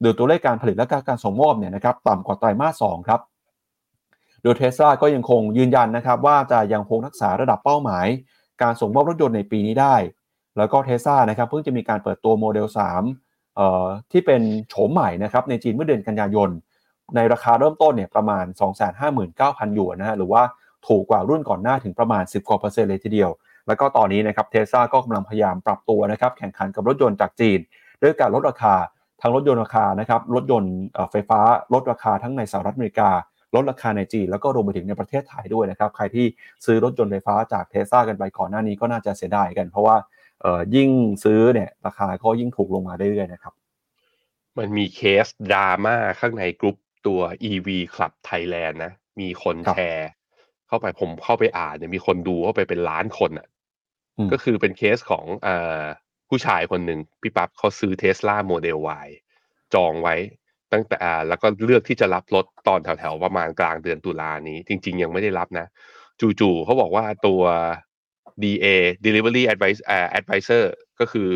[0.02, 3.20] โดยตัวเลขการผลิตและการส่งมอบเนี่ยนะครับต่ำกว่าไตรมาส2ครับ
[4.42, 8.06] โดยเทสลาก็ยังคงยืนยันนะครับว่าจะยังคงรักษาระดับเป้าหมาย
[8.62, 9.96] การส่งมอบรถยนต์ในปีนี้ได้
[10.58, 12.66] แล้วก็เทสลานะครับเพิ่งจะมีการเปิดตัวโมเดล
[13.38, 16.50] 3ที่เป็นโฉมใหม่นะครับในจีนเมื่อเดือนกันยายน
[17.16, 18.44] ในราคาเริ่มต้นเนี่ยประมาณ
[19.10, 20.42] 259,000หยวนนะฮะหรือว่า
[20.86, 23.30] ถูกกว่ารุ่นก่อนหน้าถึงประมาณ 10กว่าเปอร์เซ็นต์เลยทีเดียว
[23.66, 27.58] แล้วก็ตอนนี้นะครับเทสลาก็กำลังพยายามปรับตัวนะครับแข่งขันกับรถยนต์จากจีน
[28.02, 28.74] ด้วยการลดราคา
[29.22, 30.74] ทั้งรถยนต์ราคานะครับรถยนต์
[31.10, 31.40] ไฟฟ้า
[31.74, 33.10] ลดราคาทั้งในสหรัฐอเมริกา
[33.54, 36.26] ลดราคาในจีนแล้วก็รวมไปถึงในประเทศไทยด้วยนะครับใครที่
[36.64, 39.96] ซื้อรถยนต์ไฟฟ้าจากเทสลากันไปก่อนหน้านี้ก็น่าจะเสียดายกัน เพราะว่า
[40.42, 40.90] เอ่อยิ่ง
[41.24, 43.54] ซื้อเนี่ยราคาก็ยิ่งถูกลงมาเรื่อยๆนะครับ
[44.58, 50.08] มันมีเคสดราม่าข้างในกลุ่มตัว EV Club Thailand นะ มีคนครับแชร์
[50.68, 53.55] เข้าไปผมเข้าไปอ่านเนี่ยมีคนดูเข้าไปเป็นล้านคนอะอืม
[54.32, 55.48] ก็คือเป็นเคสของอ
[56.28, 59.08] ผู้ชายคนหนึ่งพี่ปั๊บเขาซื้อเทสลาโมเดล Y
[59.74, 60.14] จองไว้
[60.72, 60.98] ตั้งแต่
[61.28, 65.66] แล้วก็เลือกที่จะรับรถตอนแถวๆ ประมาณกลางเดือนตุลานี้ จริง ๆ ยังไม่ได้รับนะ
[66.40, 67.42] จู่ๆเขาบอกว่าตัว
[68.42, 68.66] DA
[69.04, 70.64] Delivery Advice อ่า Advisor
[71.00, 71.28] ก็คือ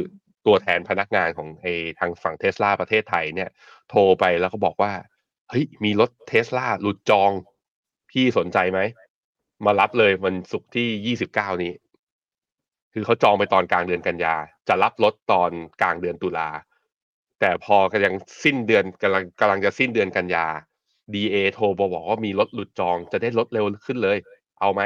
[0.47, 1.66] ตัวแทนพนักงานของไอ
[1.99, 3.51] ทางฝั่งเทสลาประเทศไทยเนี่ย
[3.91, 4.93] โทรไปแล้วก็บอกว่า
[5.51, 7.31] เฮ้ย มีรถเทสลาหลุดจอง
[8.11, 8.81] พี่สนใจไหม
[9.64, 11.72] มารับเลยวันศุกร์ที่ยี่สิบเก้านี้
[12.93, 14.34] คือเขาจองไปตอนกลางเดือนกันยา
[14.68, 15.51] จะรับรถตอน
[15.82, 16.49] กลางเดือนตุลา
[17.41, 18.14] แต่พอกำลัง
[18.45, 20.47] สิ้นเดือนกำลังกำลังจะสิ้นเดือนกันยา
[21.14, 24.18] DA โทรบอกว่ามีรถหลุดจองจะได้รถเร็วขึ้นเลย
[24.61, 24.82] เอาไหม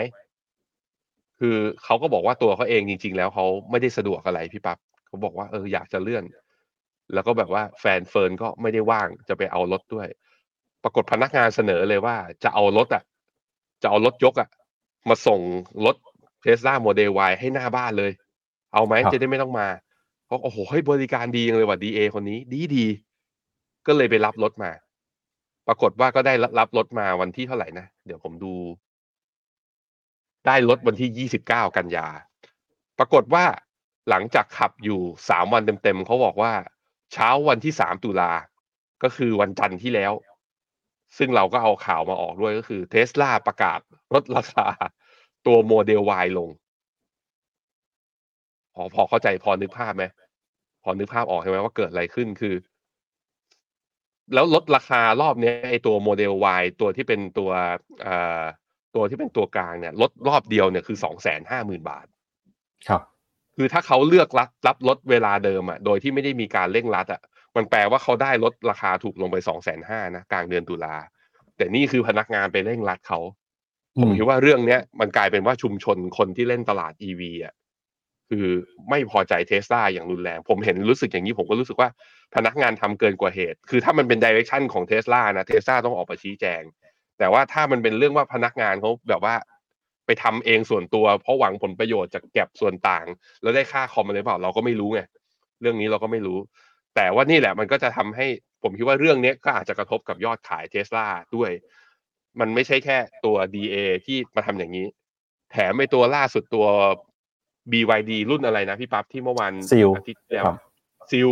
[1.41, 6.25] คือเขาก็บอกว่าตัวเขาเองจริง ๆ แล้วเขาไม่ได้สะดวกอะไรพี่ปั๊บเขาบอกว่าเอออยากจะเลื่อน
[7.15, 10.09] แล้วก็แบบว่าแฟนเฟิร์นก็ไม่ได้ว่างจะไปเอารถด้วย
[10.83, 13.03] ปรากฏพนักงานเสนอเลยว่าจะเอารถอะ
[13.83, 14.49] จะเอารถยกอะ
[15.09, 15.41] มาส่ง
[15.85, 15.97] รถ
[16.45, 18.13] เทสลาโมเดล Y ให้หน้าบ้านเลย
[18.73, 19.69] เอาไหมครับจะได้ไม่ต้องมา
[20.27, 22.87] เพราะโอ้โหให้บริการดีจังเลยว่ะ DA คนนี้ดีดี
[23.87, 24.71] ก็เลยไปรับรถมา
[25.67, 28.55] ปรากฏว่าก็ได้รับรถมาวันที่เท่าไหร่นะ เดี๋ยวผมดู
[30.47, 32.09] ได้รถวันที่ยี่สิบเก้ากันยา
[32.99, 33.45] ปรากฏว่า
[34.09, 36.53] หลังจากขับอยู่สามวันเต็มๆเขาบอกว่า
[37.13, 38.33] เช้าวันที่สามตุลา
[39.03, 40.13] ก็คือวันจันทร์ที่แล้ว
[41.17, 43.79] ซึ่งเราก็เอาข่าวมาออกด้วยก็คือเทสลาประกาศ
[44.15, 44.67] ลดราคา
[45.47, 46.49] ตัวโมเดล Y ลง
[48.75, 50.05] พอพอเข้าใจพอนึกภาพไหม
[50.83, 52.55] พอนึกภาพออกใช่ไหมว่าเกิดอะไรขึ้นคือ
[54.35, 57.51] แล้วลดราคารอบเนี้ยไอตัวโมเดล Y ตัวที่เป็นตัว
[58.03, 58.43] เอ่อ
[58.95, 62.07] ตัวที่เป็นตัวกลางเนี่ยลดรอบเดียวเนี่ยคือสองแสนห้าหมื่นบาท
[62.89, 63.03] ครับ
[63.57, 67.21] คือถ้าเขาเลือกรับรับลดเวลาเดิมอะ โดยที่ไม่ได้มีการเร่งรัดอะ
[67.57, 70.97] มันแปลว่าเขาได้ลดราคาถูกลงไปสองแสนห้านะกลางเดือนตุลา
[71.57, 73.21] แต่นี่คือพนักงานไปเร่งรัดเขา
[74.01, 77.55] ผมคิดว่าเรื่องเนี้ยมันกลายเป็นว่าชุมชนคนที่เล่นตลาด EV อะ
[78.31, 78.47] คือ
[78.91, 81.89] ไม่พอใจเทสลาอย่างรุนแรง ผมเห็นรู้สึกอย่างนี้ผมก็รู้สึกว่า
[82.35, 86.63] พนักงานทำเกินกว่าเหตุ คือถ้ามันเป็นดิเรกชันของเทสลานะเทสลาต้องออกมาชี้แจง
[87.19, 89.35] แต่ว่าถ้ามันเป็นเรื่องว่าพนักงานเขาแบบว่า
[90.07, 93.07] ไปทำเองส่วนตัว เพราะหวังผลประโยชน์จากแก็บส่วนต่าง
[93.43, 95.01] แล้วได้ค่าคอมอะไรเปล่าเราก็ไม่รู้ไง
[95.61, 96.39] เรื่องนี้เราก็ไม่รู้
[96.97, 98.27] แต่ว่านี่แหละมันก็จะทำให้
[98.63, 101.51] ผมคิดว่าเรื่องนี้ก็อาจจะกระทบกับยอดขายเทสลาด้วย
[102.41, 103.77] มันไม่ใช่แค่ตัว DA
[104.07, 104.87] ที่มาทำอย่างนี้
[105.53, 106.67] แถมไอ้ตัวล่าสุดตัว
[107.73, 110.57] BYD รุ่นอะไรนะพี่ปั๊บที่เมื่อวาน Seal อาทิตย์ที่แล้วครับ
[111.11, 111.29] Seal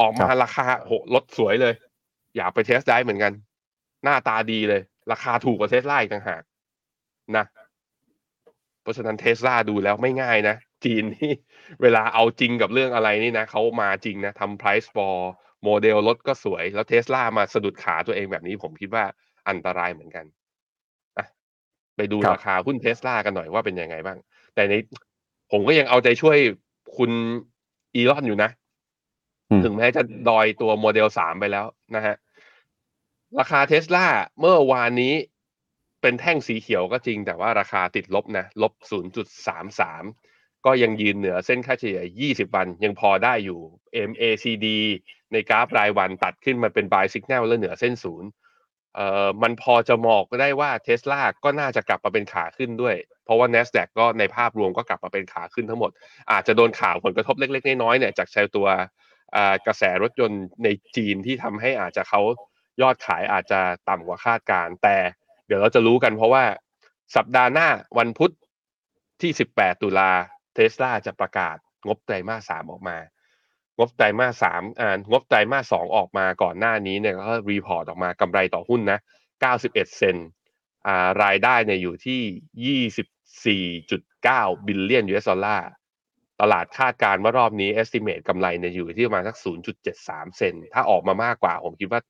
[0.00, 1.74] ออกมาครับราคาโหรถสวยเลย
[2.36, 3.32] อยากไป test ได้เหมือนกัน
[4.04, 4.82] หน้าตาดีเลย
[5.12, 6.42] ราคาถูกกว่าเทสลาอีกต่างหาก
[7.36, 7.44] นะ
[8.82, 11.32] เพราะฉะนั้นเทสลาดูแล้วไม่ง่ายนะ จีนนี่
[11.82, 15.16] เวลาเอาจริงกับเรื่องอะไรนี่นะเขามาจริงนะทำ price war
[15.64, 19.04] โมเดลรถก็สวย แล้วเทสลามาสะดุดขาตัวเองแบบนี้ผมคิดว่า
[19.48, 20.35] อันตรายเหมือนกันอะ
[21.96, 24.18] ไปดูครับราคาหุ้นเทสลากันหน่อยว่าเป็นยังไงบ้าง
[24.54, 24.74] แต่ใน
[25.52, 26.38] ผมก็ยังเอาใจช่วย
[26.96, 27.10] คุณ
[27.94, 28.50] อีลอนอยู่นะ
[29.50, 31.66] อืมถึงแม้จะดอยตัวโมเดลสามไปแล้ว
[31.96, 32.14] นะฮะ
[33.38, 34.06] ราคาเทสลา
[34.40, 35.14] เมื่อวานนี้
[36.02, 38.72] เป็นแท่งสีเขียวก็จริง แต่ว่าราคาติดลบนะ ลบ
[39.48, 43.60] 0.33 ก็ยังยืนเหนือเส้นค่าเฉลี่ย 20 วัน ยังพอได้อยู่
[44.08, 44.66] MACD
[45.32, 48.28] ในกราฟรายวันตัดขึ้นมาเป็น buy signal แล้วเหนือเส้นศูนย์
[48.96, 55.90] เอ่อมันพอจะมองได้ว่าเทสลาก็น่าจะกลับมาเป็นขาขึ้นด้วย เพราะว่า NASDAQ ก็ในภาพรวมก็กลับมาเป็นขาขึ้นทั้งหมด
[56.32, 58.66] อาจจะโดนข่าวผลกระทบเล็กๆ น้อยๆเนี่ยจากใช้ตัว
[59.66, 62.20] กระแสรถยนต์ในจีนที่ทำให้อาจจะเขา
[62.82, 64.96] ยอดขายอาจจะต่ำกว่าคาดการแต่
[65.46, 66.44] เดี๋ยวเราจะรู้กันเพราะว่า
[67.16, 67.68] สัปดาห์หน้า
[67.98, 68.32] วันพุธ
[69.20, 70.10] ที่ 18 ตุลา
[70.54, 72.96] เทสลาจะประกาศงบไตรมาสสามออกมา
[73.78, 78.98] งบไตรมาสสามอ่างบไตรมาสสองออกมาก่อนหน้านี้เนี่ยก็ report ออกมากำไรต่อหุ้นนะ
[79.42, 80.16] 91 เซน
[80.86, 82.78] อ่ารายได้เนี่ยอยู่ที่
[83.88, 85.68] 24.9 บิลเลียน US ดอลลาร์
[86.40, 89.36] ตลาดคาดการณ์ว่ารอบนี้ estimate กำไรเนี่ยอยู่ที่ประมาณสัก
[89.86, 92.00] 0.73 เซนถ้าออกมามากกว่า ผมคิดว่า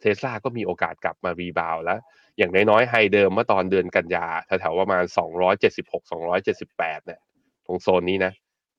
[0.00, 2.00] เทสลาก็มีโอกาสกลับมา rebound แล้ว
[2.38, 5.04] อย่างน้อยๆ high เดิมเมื่อตอนเดือนกันยาแถวๆประมาณ
[6.24, 7.20] 276-278 เนี่ย
[7.66, 8.32] ตรงโซนนี้นะ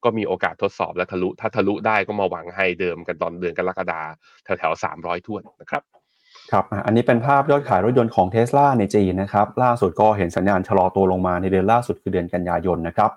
[0.04, 4.02] ก็มีโอกาสทดสอบและทะลุ ถ้าทะลุได้ก็มาหวังไฮเดิมกันตอนเดือนกรกฎา
[4.44, 5.84] แถวๆ300ท้อยทวนนะครับ
[6.52, 13.12] ครับอันนี้เป็นภาพยอดขายรถยนต์ของเท s l a ในจีนนะครับล่าสุดก็เห็นสัญญาณชะลอตัวลงมาในเดือนล่าสุดคือเดือนกันยายนนะครับ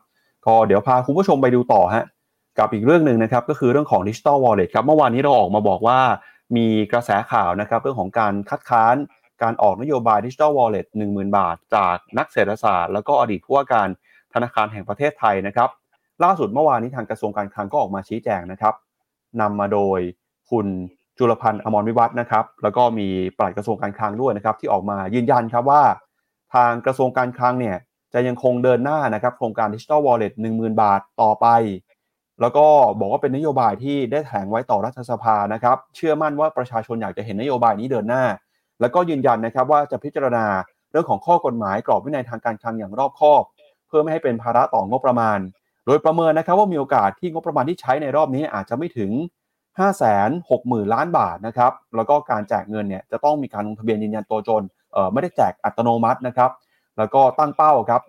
[0.47, 2.05] ก็เดี๋ยวพาคุณผู้ชมไปดูต่อฮะ
[2.59, 5.99] กับอีกเรื่องหนึ่งนะครับก็คือเรื่องของ Digital Wallet ครับเมื่อวานนี้เราออกมาบอกว่า
[6.57, 8.97] มีกระแสข่าวนะครับเรื่องของการคัดค้าน
[9.43, 13.89] การออกนโยบาย Digital Wallet 10,000บาท จากนักเศรษฐศาสตร์ แล้วก็อดีตผู้ว่าการ
[14.35, 15.69] ธนาคารแห่งประเทศไทยนะครับ
[16.25, 18.75] ล่าสุดเมื่อวานนี้ทางกระทรวงการคลังก็ออกมาชี้แจงนะครับ
[19.41, 20.01] นำมาโดย
[20.51, 20.67] คุณ
[21.19, 23.09] จุลพันธ์อมรวิวัฒน์นะครับ แล้วก็มี
[23.39, 25.83] ปลัดกระทรวงการคลังด้วยนะครับ ที่ออกมายืนยันครับว่า
[26.55, 27.77] ทางกระทรวงการคลังเนี่ย
[28.15, 31.47] จะยังคงเดินหน้านะครับ โครงการ Digital Wallet 10,000บาทต่อไป
[32.41, 32.67] แล้วก็
[32.99, 38.25] บอกว่าเป็นนโยบายที่ได้แถลงไว้ต่อรัฐสภานะครับ เชื่อมั่นว่าประชาชนอยากจะเห็นนโยบายนี้เดินหน้า
[38.81, 40.47] แล้วก็ยืนยันนะครับว่าจะพิจารณา
[40.91, 43.43] เรื่องของข้อกฎหมายกรอบวินัยทางการคลังอย่างรอบคอบ
[43.87, 45.39] เพื่อไม่ให้เป็นภาระต่องบประมาณ
[45.87, 49.11] โดยประเมินนะครับว่ามีโอกาสที่งบประมาณที่ใช้ในรอบนี้อาจจะไม่ถึง
[49.79, 50.13] 5 6 0
[50.51, 54.63] 0 0 0 ล้านบาทนะครับแล้วก็การแจกเงินเนี่ยจะต้องมีการลงทะเบียนยืนยันตัวตน
[55.13, 56.51] ไม่ได้แจกอัตโนมัตินะครับ
[56.99, 58.03] แล้วก็ตั้งเป้าครับ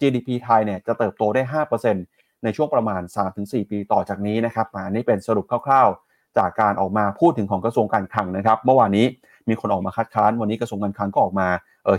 [0.00, 1.62] GDP ไทยเนี่ยจะเติบโตได้
[1.94, 3.02] 5%ในช่วงประมาณ
[3.36, 9.06] 3-4 ปีต่อจากนี้นะครับอันนี้เป็นสรุปคร่าวๆ จากการออกมาพูดถึงของกระทรวงการคลังนะครับ เมื่อวานนี้
[9.48, 11.48] มีคนออกมาคัดค้าน วันนี้กระทรวงการคลังก็ออกมา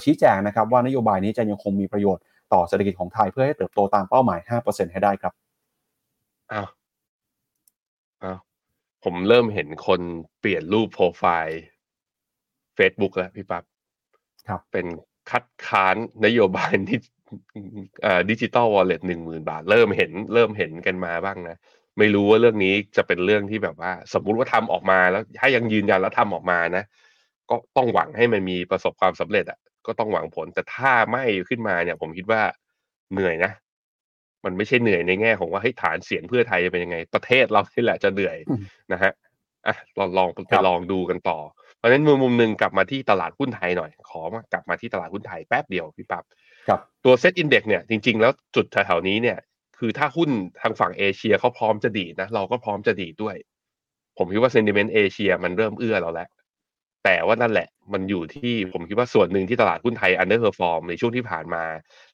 [0.04, 2.24] ชี้แจงนะครับว่านโยบายนี้จะยังคงมีประโยชน์
[2.54, 5.34] ต่อเศรษฐกิจของไทยเพื่อให้เติบโตตามเป้าหมาย 5%ให้ได้ครับ
[6.52, 6.68] อ้าว
[8.24, 8.40] อ้าว
[9.04, 10.02] ผมเริ่มเห็นคน
[10.40, 11.62] เปลี่ยนรูปโปรไฟล์
[12.78, 13.64] Facebook แล้วพี่ปั๊บ
[14.48, 14.86] ครับ เป็น
[15.30, 15.96] คัดค้าน
[16.26, 16.98] นโยบายดิ
[18.30, 21.58] ดิจิตอลวอลเล็ตหนึ่งหมื่นบาท เริ่มเห็นเริ่มเห็นกันมาบ้างนะ
[21.98, 26.84] ไม่รู้ว่าเรื่องนี้จะเป็นเรื่องที่แบบว่า สมมุติว่าทำออกมาแล้ว ถ้ายังยืนยันแล้วทำออกมานะ
[27.50, 32.42] ก็ต้องหวังให้มันมีประสบความสำเร็จอะ ก็ต้องหวังผล แต่ถ้าไม่ขึ้นมาเนี่ย ผมคิดว่า
[33.14, 33.52] เหนื่อยนะ
[34.46, 38.62] มันไม่ใช่เหนื่อยในแง่ของว่าเฮ้ยฐานเสียงเพื่อไทยจะเป็นยังไง ประเทศเราที่แหละจะเหนื่อยอืม
[38.94, 39.12] นะฮะ
[39.68, 41.40] อะลองลองไปครับลองดูกันต่อ
[41.78, 46.24] เพราะฉะนั้นมุมมุมหนึ่งกลับมาที่ตลาดหุ้นไทยหน่อย ขอมากลับมาที่ตลาดหุ้นไทยแป๊บเดียวพี่ปับ๊บ
[46.68, 49.38] ครับตัว SET Index เนี่ยจริง ๆ แล้วจุดแถวๆนี้เนี่ย
[49.80, 50.30] คือถ้าหุ้น
[50.62, 53.36] ทางฝั่งเอเชียเขาพร้อมจะดีดนะ เราก็พร้อมจะดีดด้วย
[54.18, 56.30] ผมคิดว่า sentiment เอเชียมันเริ่มเอื้อเราแล้ว
[57.04, 61.64] แต่ว่านั่นแหละ มันอยู่ที่ผมคิดว่าส่วนหนึ่งที่ตลาดหุ้นไทย underperform ในช่วงที่ผ่านมา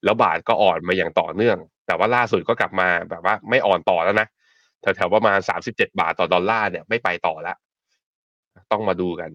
[0.03, 1.57] แล้วบาทก็อ่อนมาอย่างต่อเนื่อง
[1.87, 4.27] แต่ว่าล่าสุดก็กลับมาแบบว่าไม่อ่อนต่อแล้วนะ
[4.81, 7.57] แถวๆประมาณสามสิบเจ็ดบาทต่อดอลลาร์เนี่ยไม่ไปต่อแล้ว
[8.71, 9.29] ต้องมาดูกัน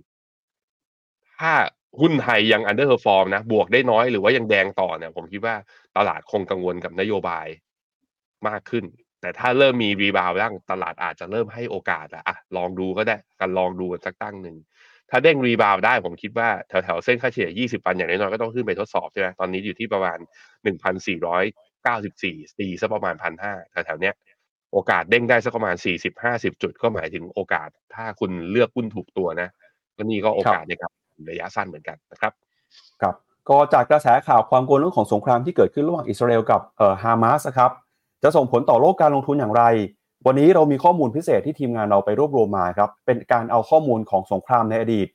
[1.39, 1.53] ถ้า
[2.01, 5.55] หุ้นไทยยัง underperform นะ บวกได้น้อยหรือว่ายังแดงต่อเนี่ย ผมคิดว่า
[5.97, 7.47] ตลาดคงกังวลกับนโยบาย
[8.49, 8.85] มากขึ้น
[9.21, 14.57] แต่ถ้าเริ่มมี rebound บ้างตลาดอาจจะเริ่มให้โอกาสอะอะลองดูก็ได้กันลองดูกันสักตั้งหนึ่ง
[15.11, 20.19] ถ้าเด้ง rebound ได้ผมคิดว่าแถวๆเส้นค่าเฉลี่ย 20 วันอย่างน้อยๆก็ต้องขึ้นไปทดสอบใช่ไหมตอนนี้อยู่ที่ประมาณ
[21.39, 24.15] 1,494ตีสักประมาณ 1,500แถวๆเนี้ย
[24.73, 25.77] โอกาสเด้งได้สักประมาณ
[26.19, 29.49] 40-50 จุดก็หมายถึงโอกาส ถ้าคุณเลือกหุ้นถูกตัวนะ
[29.97, 30.93] ก็นี่ก็โอกาสในการ
[31.31, 32.33] ระยะสั้นเหมือนกันนะครับ
[33.03, 33.15] ครับ
[33.49, 37.71] ก็จากกระแสข่าวความกังวลเรื่องของสงครามที่เกิดขึ้นระหว่างอิสราเอลกับเอ่อฮามาสครับ
[38.23, 39.63] จะส่งผลต่อโลกการลงทุนอย่างไร
[40.27, 45.09] วันนี้เรามีข้อมูลพิเศษที่ทีมงานเราไปรวบรวมมาครับ เป็นการเอาข้อมูลของสงครามในอดีต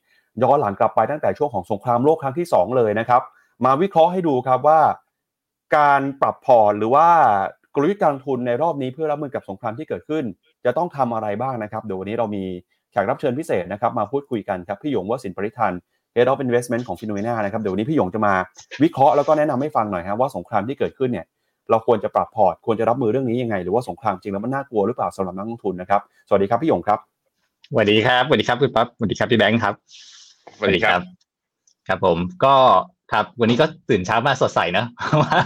[0.43, 3.21] ย้อนหลังกลับไปตั้งแต่ช่วงของสงครามโลกครั้งที่ 2 เลยนะครับ
[3.65, 4.79] มาวิเคราะห์ให้ดูครับว่า
[5.77, 7.07] การปรับพอร์ตหรือว่า
[7.75, 10.23] กลยุทธ์การลงทุนในรอบนี้เพื่อรับมือกับสงครามที่เกิดขึ้น
[10.65, 12.43] จะต้องทำอะไรบ้างนะครับ เดี๋ยววันนี้เรามี
[12.91, 15.73] แขกรับเชิญพิเศษนะครับมาพูดคุยกันครับพี่หยงวสินปริทัน
[16.15, 18.33] Head of Investment ของ Finnomena นะครับเดี๋ยววันนี้พี่หยงจะมา
[18.83, 21.25] วิเคราะห์แล้วก็แนะนำให้ฟังหน่อยครับว่าสงครามที่เกิดขึ้นเนี่ย
[21.69, 26.99] เราควรจะปรับพอร์ตควรจะรับมือเรื่องนี้ยังไง หรือว่าสงครามจริงแล้วมันน่ากลัวหรือเปล่าสำหรับนักลงทุนนะครับสวัสดีครับพี่หยงครับ
[27.71, 29.73] สวัสดีครับสวัสดีครับคุณปั๊บสวัสดีครับพี่แบงค์ครับ
[30.57, 31.01] สวัสดีครับ
[31.87, 32.55] ครับผมก็
[33.11, 35.37] ครับวันนี้ก็ตื่นเช้ามาสดใสนะเพราะว่า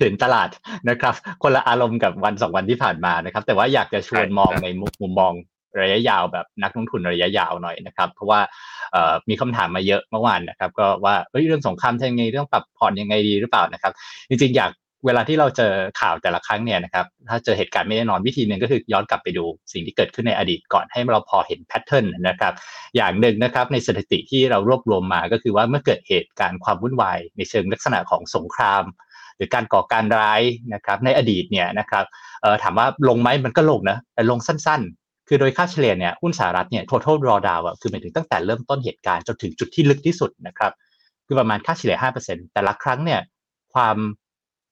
[0.00, 0.48] เห็นตลาด
[0.88, 5.32] นะครับ คนละอารมณ์กับวันสองวันที่ผ่านมานะครับ แต่ว่าอยากจะชวนใช่มองครับในมุมมุมมอง
[5.80, 8.40] ระยะยาวแบบนักลงทุนระยะยาวหน่อยนะครับ เพราะว่า
[8.92, 13.92] เอ่อมีคำถามมาเยอะเมื่อวานนะครับ ก็ว่าเอ้ยเรื่องสงครามทำยังไงเรื่องปรับผ่อนยังไงดีหรือเปล่านะครับ
[14.28, 14.70] จริงๆอยาก
[15.06, 22.52] เวลาที่เราเจอข่าวแต่ละครั้งเนี่ยนะครับถ้าเจอเหตุการณ์ไม่แน่นอนวิธีหนึ่งก็คือย้อนกลับไปดูสิ่งที่เกิดขึ้นในอดีตก่อนให้เราพอเห็นแพทเทิร์นนะครับ
[22.96, 28.84] อย่างหนึ่งนะครับในสถิติที่เรารวบรวมมาก็คือว่าเมื่อเกิดเหตุการณ์ความวุ่นวายในเชิงลักษณะของสงคราม
[29.36, 30.42] หรือการก่อการร้าย
[30.74, 32.04] นะครับในอดีตเนี่ยนะครับ
[32.62, 40.72] ถามว่าลงไหมมันก็ลงนะแต่ลงสั้นๆ คือโดยค่าเฉลี่ยเนี่ยหุ้นสหรัฐเนี่ย total drawdown อะคือหมายถึงตั้งแต่เริ่มต้นเหตุการณ์จนถึงจุดที่ลึกที่สุดนะครับ
[41.26, 41.96] คือประมาณค่าเฉลี่ย
[42.26, 43.20] 5%แต่ละครั้งเนี่ย
[43.74, 43.96] ความ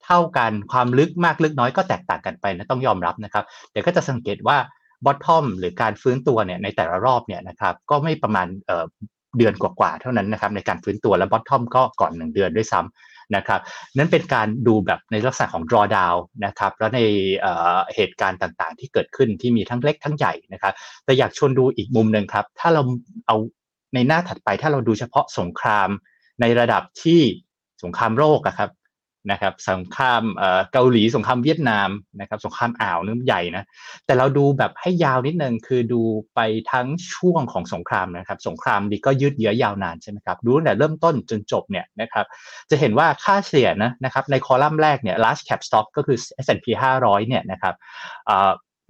[0.04, 4.56] เท่ากันความลึกมากลึกน้อยก็แตกต่างกันไปนะต้องยอมรับนะครับเดี๋ยวก็จะสังเกตว่า
[5.04, 13.60] bottom หรือการฟื้นตัวเนี่ยในแต่ละรอบเนี่ยนะครับก็ไม่ประมาณเเดือนกว่าๆเท่านั้นนะครับในการฟื้นตัวและ bottom ก็ก่อนหนึ่งเดือนด้วยซ้ำนะครับ
[13.96, 17.00] นั่นเป็นการดูแบบในลักษณะของ drawdown นะครับแล้วใน
[17.42, 20.74] เเหตุการณ์ต่างๆ ที่เกิดขึ้นที่มีทั้งเล็กทั้งใหญ่นะครับ
[21.04, 22.82] แต่อยากชวนดูอีกมุมหนึ่งครับ ถ้าเรา
[23.26, 23.36] เอา
[23.94, 25.88] ในหน้าถัดไปถ้าเราดูเฉพาะสงคราม
[26.40, 27.20] ในระดับที่
[27.82, 28.70] สงครามโลกอะครับ
[29.30, 30.22] นะครับสงคราม
[30.72, 31.88] เกาหลีสงครามเวียดนาม
[32.20, 33.64] นะครับสงครามอ่าวนึกใหญ่นะ
[34.06, 36.02] แต่เราดูแบบให้ยาวนิดนึงคือดู
[36.34, 36.40] ไป
[36.72, 42.26] ทั้งช่วงของสงครามนะครับ สงครามดีก็ยืดเยื้อยาวนานใช่ไหมครับดูตั้งแต่เริ่มต้นจนจบเนี่ยนะครับ
[42.70, 46.66] จะเห็นว่าค่าเฉลี่ยนะนะครับในคอลัมน์แรกเนี่ย large cap stock ก็คือ S&P
[47.00, 47.74] 500เนี่ยนะครับ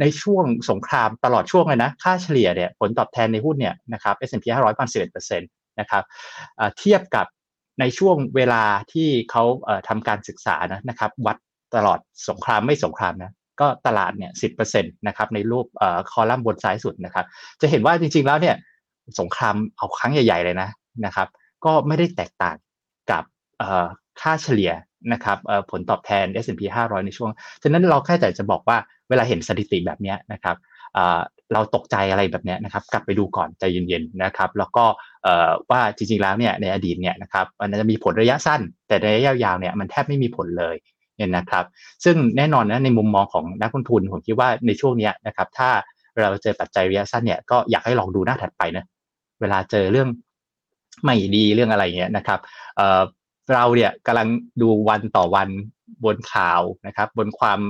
[0.01, 6.03] ในช่วงสงครามตลอดช่วงเลยนะค่าเฉลี่ยเนี่ยผลตอบแทนในหุ้นเนี่ยนะครับ S&P 500ประมาณ11%นะครับ
[6.79, 7.27] เทียบกับ
[7.81, 8.63] ในช่วงเวลา
[8.93, 9.45] ที่เขา
[9.89, 11.37] ทำการศึกษานะนะครับ วัด
[11.77, 11.99] ตลอด
[12.29, 14.33] สงครามไม่สงครามนะก็ตลาดเนี่ย
[14.65, 15.67] 10%นะครับในรูป
[16.11, 17.27] คอลัมน์บนซ้ายสุดนะครับ
[17.61, 18.57] จะเห็นว่าจริงๆแล้วเนี่ย
[19.21, 20.69] สงครามเอาครั้งใหญ่ ๆ เลยนะ
[21.05, 21.29] นะครับ
[21.65, 22.57] ก็ไม่ได้แตกต่าง
[23.11, 23.25] กับ
[24.21, 24.73] ค่าเฉลี่ย
[25.13, 25.39] นะครับ
[25.71, 27.31] ผลตอบแทน S&P 500 ในช่วง
[27.63, 28.77] ฉะนั้นเราแค่แต่จะบอกว่า
[29.09, 30.57] เวลาเห็นสถิติแบบนี้นะครับ
[31.53, 34.85] เราตกใจอะไรแบบนี้นะครับ กลับไปดูก่อนใจเย็นๆนะครับ แล้วก็
[35.71, 40.77] ว่าจริงๆแล้วเนี่ยในอดีตเนี่ยนะครับมันจะมีผลระยะสั้น แต่ในระยะยาวเนี่ยมันแทบไม่มีผลเลย
[41.17, 41.65] เนี่ยนะครับ
[42.05, 45.71] ซึ่งแน่นอนนะในมุมมองของนักลงทุนผมคิดว่าในช่วงนี้นะครับถ้า
[46.21, 48.85] เราเจอปัจจัยระยะสั้นเนี่ยก็อยากให้ลองดูหน้าถัดไปนะ
[49.41, 50.09] เวลาเจอเรื่อง
[51.05, 52.41] ไม่ดีเรื่องอะไรเงี้ยนะครับ
[53.53, 54.29] เราเนี่ยกำลัง
[54.63, 55.49] ดูวันต่อวัน
[56.05, 57.61] บนข่าวนะครับ บนความ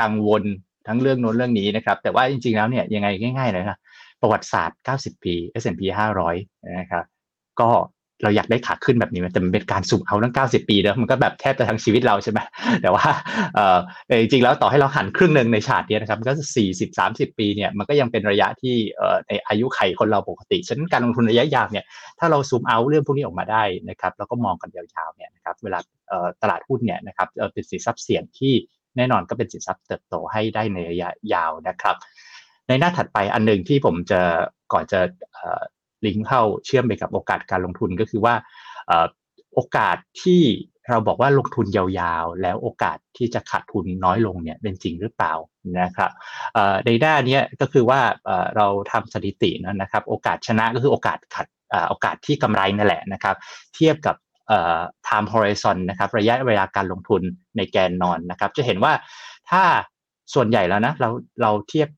[0.00, 0.42] กังวล
[0.86, 3.08] ทั้งเรื่องโน้นเรื่องนี้นะครับ แต่ว่าจริงๆแล้วเนี่ยยังไง
[3.38, 3.78] ง่ายๆเลยนะ
[4.20, 5.82] ประวัติศาสตร์ 90 ปี S&P
[6.28, 7.04] 500 นะครับ
[7.60, 7.70] ก็
[8.22, 12.38] เราอยากได้ขาขึ้นแบบนี้แต่มันเป็นการสุ่มเอาตั้ง 90 ปีเนอะมันก็แบบแทบจะทั้งชีวิตเราใช่ไหม
[12.82, 13.06] แต่ว่า
[13.54, 13.78] เออ
[14.20, 16.34] จริงๆแล้วต่อให้เราหันครึ่งหนึ่งในชาตินี้นะครับก็
[16.70, 21.84] 40 30ปีเนี่ยมันก็ยังเป็นระยะที่เอ่อในอายุไขคนเราปกติฉะนั้นการลงทุนระยะยาวเนี่ย
[22.18, 28.54] ถ้าเราซูมเอาเรื่องพวกนี้ออกมาได้นะครับแล้วก็มองกันยาวๆเนี่ยนะครับเวลาเอ่อตลาดหุ้นเนี่ยนะครับเออเป็นสินทรัพย์เสี่ยงที่
[28.96, 31.96] แน่นอนก็เป็นสินทรัพย์เติบโตให้ได้ในระยะยาวนะครับ
[32.68, 34.20] ในหน้าถัดไปอันหนึ่งที่ผมจะ
[34.72, 35.00] ก่อนจะ
[36.06, 38.34] ลิงก์เข้าเชื่อมไปกับโอกาสการลงทุนก็คือว่า
[39.54, 40.42] โอกาสที่
[40.90, 45.34] เราบอกว่าลงทุนยาวๆ แล้วโอกาสที่จะขาดทุนน้อยลงเนี่ยเป็นจริงหรือเปล่า
[45.80, 46.10] นะครับ
[46.86, 48.00] ในด้านนี้ก็คือว่า
[48.56, 51.46] เราทำสถิตินะครับ โอกาสชนะก็คือโอกาสขัด
[51.88, 53.36] โอกาสที่กำไรนั่นแหละนะครับ
[53.74, 54.16] เทียบกับ
[55.06, 57.22] time horizon นะครับระยะเวลาการลงทุน
[57.56, 58.92] ในแกนนอนนะครับ จะเห็นว่า
[59.50, 59.62] ถ้า
[60.34, 61.10] ส่วนใหญ่แล้วนะเรา
[61.42, 61.88] เราเทียบ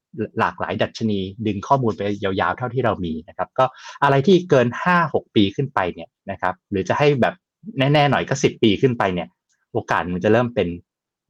[0.40, 3.64] หลากหลายดัชนี ดึงข้อมูลไปยาวๆ เท่าที่เรามีนะครับ ก็
[4.02, 4.66] อะไรที่เกิน
[5.00, 7.34] 5-6 ปีขึ้นไปเนี่ยนะครับ หรือจะให้แบบ
[7.78, 9.28] แน่ๆหน่อยก็ 10 ปีขึ้นไปเนี่ย
[9.72, 10.68] โอกาสมันจะเริ่มเป็น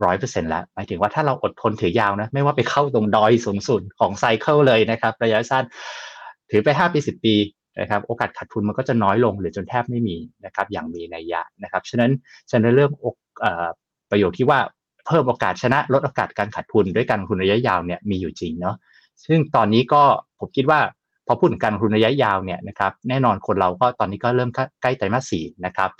[0.04, 5.64] ร้อยเปอร์เซ็นแล้วหมายถึงว่าถ้าเราอดทนถือยาวนะ ไม่ว่าไปเข้าตรงดอยสูงสุดของไซเคิลเลยนะครับ ระยะสั้น
[6.50, 7.34] ถือไป5ปี10ปี
[7.80, 12.10] นะครับ โอกาสขาดทุนมันก็จะน้อยลงหรือจนแทบไม่มีนะครับ อย่างมีนัยยะนะครับ ฉะนั้น
[12.50, 12.92] ฉะนั้นเรื่อง
[14.10, 14.60] ประโยชน์ที่ว่า
[15.08, 18.76] เพิ่มโอกาสชนะลดโอกาสการขาดทุนด้วยการลงทุนระยะยาวเนี่ยมีอยู่จริงเนาะ
[19.26, 20.02] ซึ่งตอนนี้ก็
[20.40, 20.80] ผมคิดว่า
[21.26, 24.50] พอพูดถึงการลงทุนระยะยาวเนี่ยนะครับแน่นอนคนเราก็ตอนนี้ก็เริ่ม
[24.82, 25.90] ใกล้ไตรมาสสี่นะครับ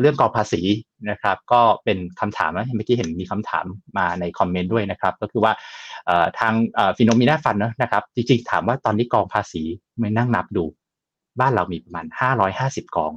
[0.00, 0.62] เรื่องกองภาษี
[1.10, 3.64] นะครับก็เป็นคำถามนะเมื่อกี้เห็นมีคำถาม
[3.98, 5.52] มาในคอมเมนต์ด้วยนะครับก็คือว่า
[6.38, 6.52] ทาง
[6.96, 9.62] Finnomena Funds นะครับจริงๆถามว่าตอนนี้กองภาษี
[9.98, 10.64] มานั่งนับดู
[11.40, 12.06] บ้านเรามีประมาณ
[12.50, 13.12] 550 กอง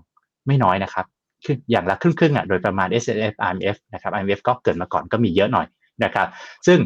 [0.48, 1.06] ไม่น้อยนะครับ
[1.52, 5.68] อย่างละครึ่งๆอะโดยประมาณ S F RMF นะครับ I M F ก็เกิดมาก่อนก็มีเยอะหน่อย
[6.04, 6.28] นะครับ
[6.68, 6.80] ซึ่ง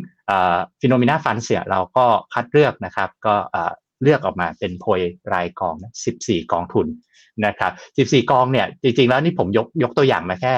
[0.81, 3.35] Finnomena Funds เนี่ยเราก็คัดเลือกนะครับ ก็
[4.03, 5.01] เลือกออกมาเป็นโพย
[5.33, 5.75] รายกอง
[6.13, 6.87] 14 กองทุน
[7.45, 7.71] นะครับ
[8.21, 10.55] 14 กองเนี่ยจริงๆแล้วนี่ผมยกยกตัวอย่างมาแค่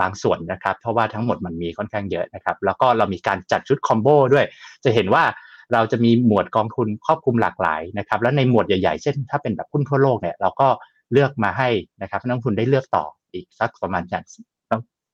[0.00, 4.46] บางส่วนนะครับ เพราะว่าทั้งหมดมันมีค่อนข้างเยอะนะครับ แล้วก็เรามีการจัดชุด combo ด้วย
[4.84, 5.24] จะเห็นว่า
[5.72, 10.68] เราจะมีหมวดกองทุนครอบคลุมหลากหลายนะครับ แล้วในหมวดใหญ่ๆ เช่น ถ้าเป็นแบบหุ้นทั่วโลกเนี่ยเราก็
[11.12, 11.68] เลือกมาให้
[12.02, 13.04] นะครับนักลงทุนได้เลือกต่อ
[13.36, 14.22] อีกสักประมาณจาก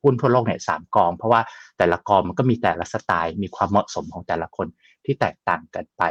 [0.03, 1.41] หุ้นทั่วโลกเนี่ยสามกอง เพราะว่า
[1.79, 4.67] แต่ละกองมันก็มีแต่ละสไตล์ มีความเหมาะสมของแต่ละคน
[5.05, 6.03] ที่แตกต่างกันไป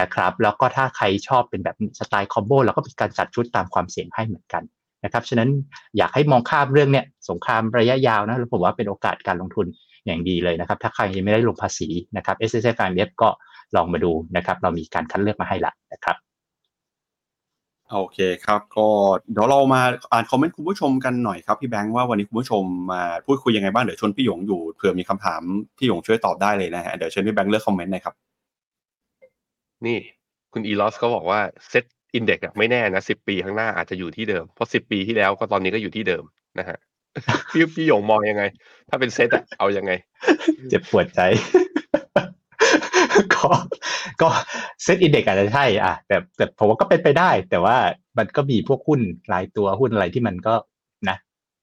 [0.00, 4.62] นะครับ แล้วก็ถ้าใครชอบเป็นแบบสไตล์คอมโบเราก็มีการจัดชุดตามความเสี่ยงให้เหมือนกัน
[5.04, 5.50] นะครับ ฉะนั้น
[5.96, 9.66] อยากให้มองข้ามเรื่องเนี้ยสงครามระยะยาวนะแล้วผมว่าเป็นโอกาสการลงทุน
[10.06, 13.28] อย่างดีเลยนะครับ ถ้าใครยังไม่ได้ลงภาษีนะครับ S S F I F ก็
[13.76, 16.16] ลองมาดูนะครับ เรามีการคัดเลือกมาให้ละนะครับ
[17.92, 18.86] โอเคครับก็
[19.32, 19.82] เดี๋ยวเรามา
[20.12, 25.42] อ่านคอมเมนต์คุณผู้ชมกันหน่อยครับพี่แบงค์ว่าวันนี้คุณผู้ชมมาพูดคุยยังไงบ้างเดี๋ยวชวนพี่หยงอยู่เผื่อมีคำถาม
[25.78, 28.14] พี่หยงช่วยตอบได้เลยนะฮะเดี๋ยวเชิญพี่แบงค์เลือกคอมเมนต์หน่อยครับ
[29.86, 29.98] นี่
[30.52, 36.24] คุณอีลอสก็บอกว่า SET Index ไม่แน่นะสิบปีข้างหน้าอาจจะอยู่ที่เดิม เพราะสิบปีที่แล้วก็ตอนนี้ก็อยู่ที่เดิม
[36.58, 36.78] นะฮะ
[37.52, 38.42] พี่พี่หยงมองยังไง
[38.88, 39.92] ถ้าเป็นเซ็ตอะเอายังไง
[40.70, 41.20] เจ็บปวดใจ
[43.34, 43.48] ก็
[44.22, 44.28] ก็
[44.82, 47.76] เซตอินเด็กอาจจะใช่อะแต่แต่ผมว่าก็เป็นไปได้ แต่ว่า
[48.18, 49.00] มันก็มีพวกหุ้น
[49.32, 50.54] รายตัวหุ้นอะไรที่มันก็
[51.08, 51.16] นะ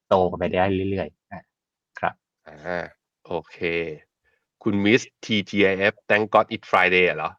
[0.08, 1.42] โตกันไปได้เรื่อยๆอะ
[1.98, 2.14] ครับ
[2.46, 2.84] อ่า
[3.26, 3.56] โอเค
[4.62, 7.30] คุณมิส TGIF Thank God It Friday อะเหรอ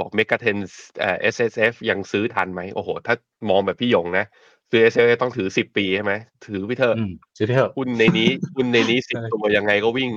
[0.00, 0.56] บอก m e g a t e n
[1.00, 3.14] เอ่อ SSF ยังซื้อทันไหมโอ้โห ถ้า
[3.50, 4.24] มองแบบพี่หยงนะ
[4.70, 6.12] ซื้อ SSF ต้องถือสิบปีใช่ไหม
[6.46, 10.10] ถือไปเถอะอืมซื้อไปเถอะหุ้นในนี้หุ้นในนี้สิบใช่ตัวยังไงก็วิ่ง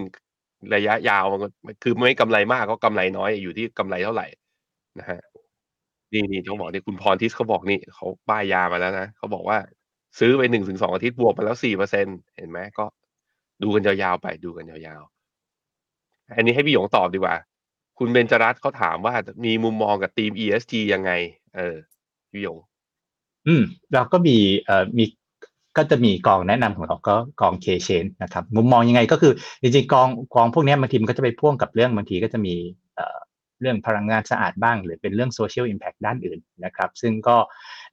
[0.75, 1.23] ระยะยาว
[1.65, 4.27] มันคือไม่กำไรมากก็กำไรน้อยอยู่ที่กำไรเท่าไหร่
[4.99, 5.19] นะฮะ
[6.13, 9.57] นี่นี่เขาบอกนี่คุณพรทิสเขาบอกนี่เขาป้ายยามาแล้วนะเขาบอกว่า
[10.19, 12.05] ซื้อไปหนึ่งถึงสองอาทิตย์บวกมาแล้วสี่เปอร์เซ็น
[12.37, 12.85] เห็นไหมก็
[13.63, 17.35] ดูกันยาวๆไปดูกันยาวๆ อันนี้ให้พี่หยงตอบดีกว่า
[17.99, 19.13] คุณเบญจรัตเขาถามว่า
[19.45, 21.11] มีมุมมองกับทีม ESG ยังไง
[21.55, 21.75] เออ
[22.31, 22.57] พี่หยง
[23.47, 25.05] อืม เราก็มีเอ่อมี
[25.77, 32.55] ก็จะมีกองแนะนำของเราก็กองเคเชนนะครับ มุมมองยังไงก็คือจริงๆกองกองพวกนี้บางทีมันก็จะไปพ่วงกับเรื่องบางทีก็จะมี
[33.61, 37.35] เรื่องพลังงานสะอาดบ้าง หรือเป็นเรื่องโซเชียลอิมแพคด้านอื่นนะครับ ซึ่งก็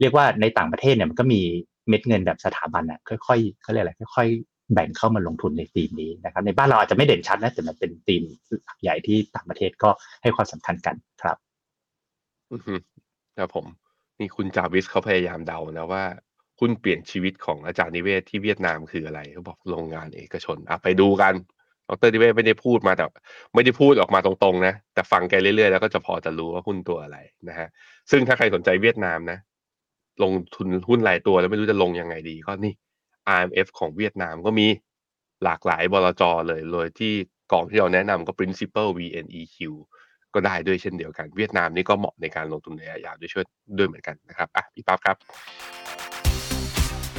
[0.01, 1.41] เรียกว่าในต่างประเทศเนี่ยมันก็มี
[1.89, 8.22] เม็ดเงินแบบสถาบันอะค่อยๆเขาเรียกอะไรค่อยๆ แบ่งเข้ามาลงทุนในธีมนี้นะครับ ในบ้านเราอาจจะไม่เด่นชัดนะแต่มันเป็นธีม
[8.64, 9.91] หลักใหญ่ที่ต่างประเทศก็
[10.22, 11.37] ให้ความสำคัญกันครับ
[12.53, 12.61] อือ
[13.37, 13.66] ครับผม
[14.18, 16.05] นี่คุณจาวิสเขาพยายามเดานะว่า
[16.61, 21.35] หุ้นเปลี่ยนชีวิตของอาจารย์นิเวศที่เวียดนามคืออะไรเขาบอกโรงงานเอกชนอะไปดูกัน
[21.91, 23.05] ดรนิเวศไม่ได้พูดมาแต่
[23.55, 27.69] ไม่ได้พูดออกมาตรงๆนะ แต่ฟังแกเรื่อยๆ แล้วก็จะพอจะรู้ว่าหุ้นตัวอะไรนะฮะ
[28.11, 29.39] ซึ่งถ้าใครสนใจเวียดนามนะ
[30.23, 32.75] ลงทุนหุ้นรายตัวแล้วไม่รู้จะลงยังไงดี ก็นี่
[33.35, 34.67] IMF ของเวียดนามก็มี
[35.45, 37.13] หลากหลายบลจเลยเลยที่
[37.53, 39.57] กองที่เราแนะนำก็ principal VNEQ
[40.35, 43.45] ก็ได้ด้วยเช่นเดียวกัน เวียดนามนี่ก็เหมาะในการลงทุนในระยะยาวด้วยช่วย
[43.79, 45.17] ด้วยเหมือนกันนะครับอะพี่ปั๊บครับ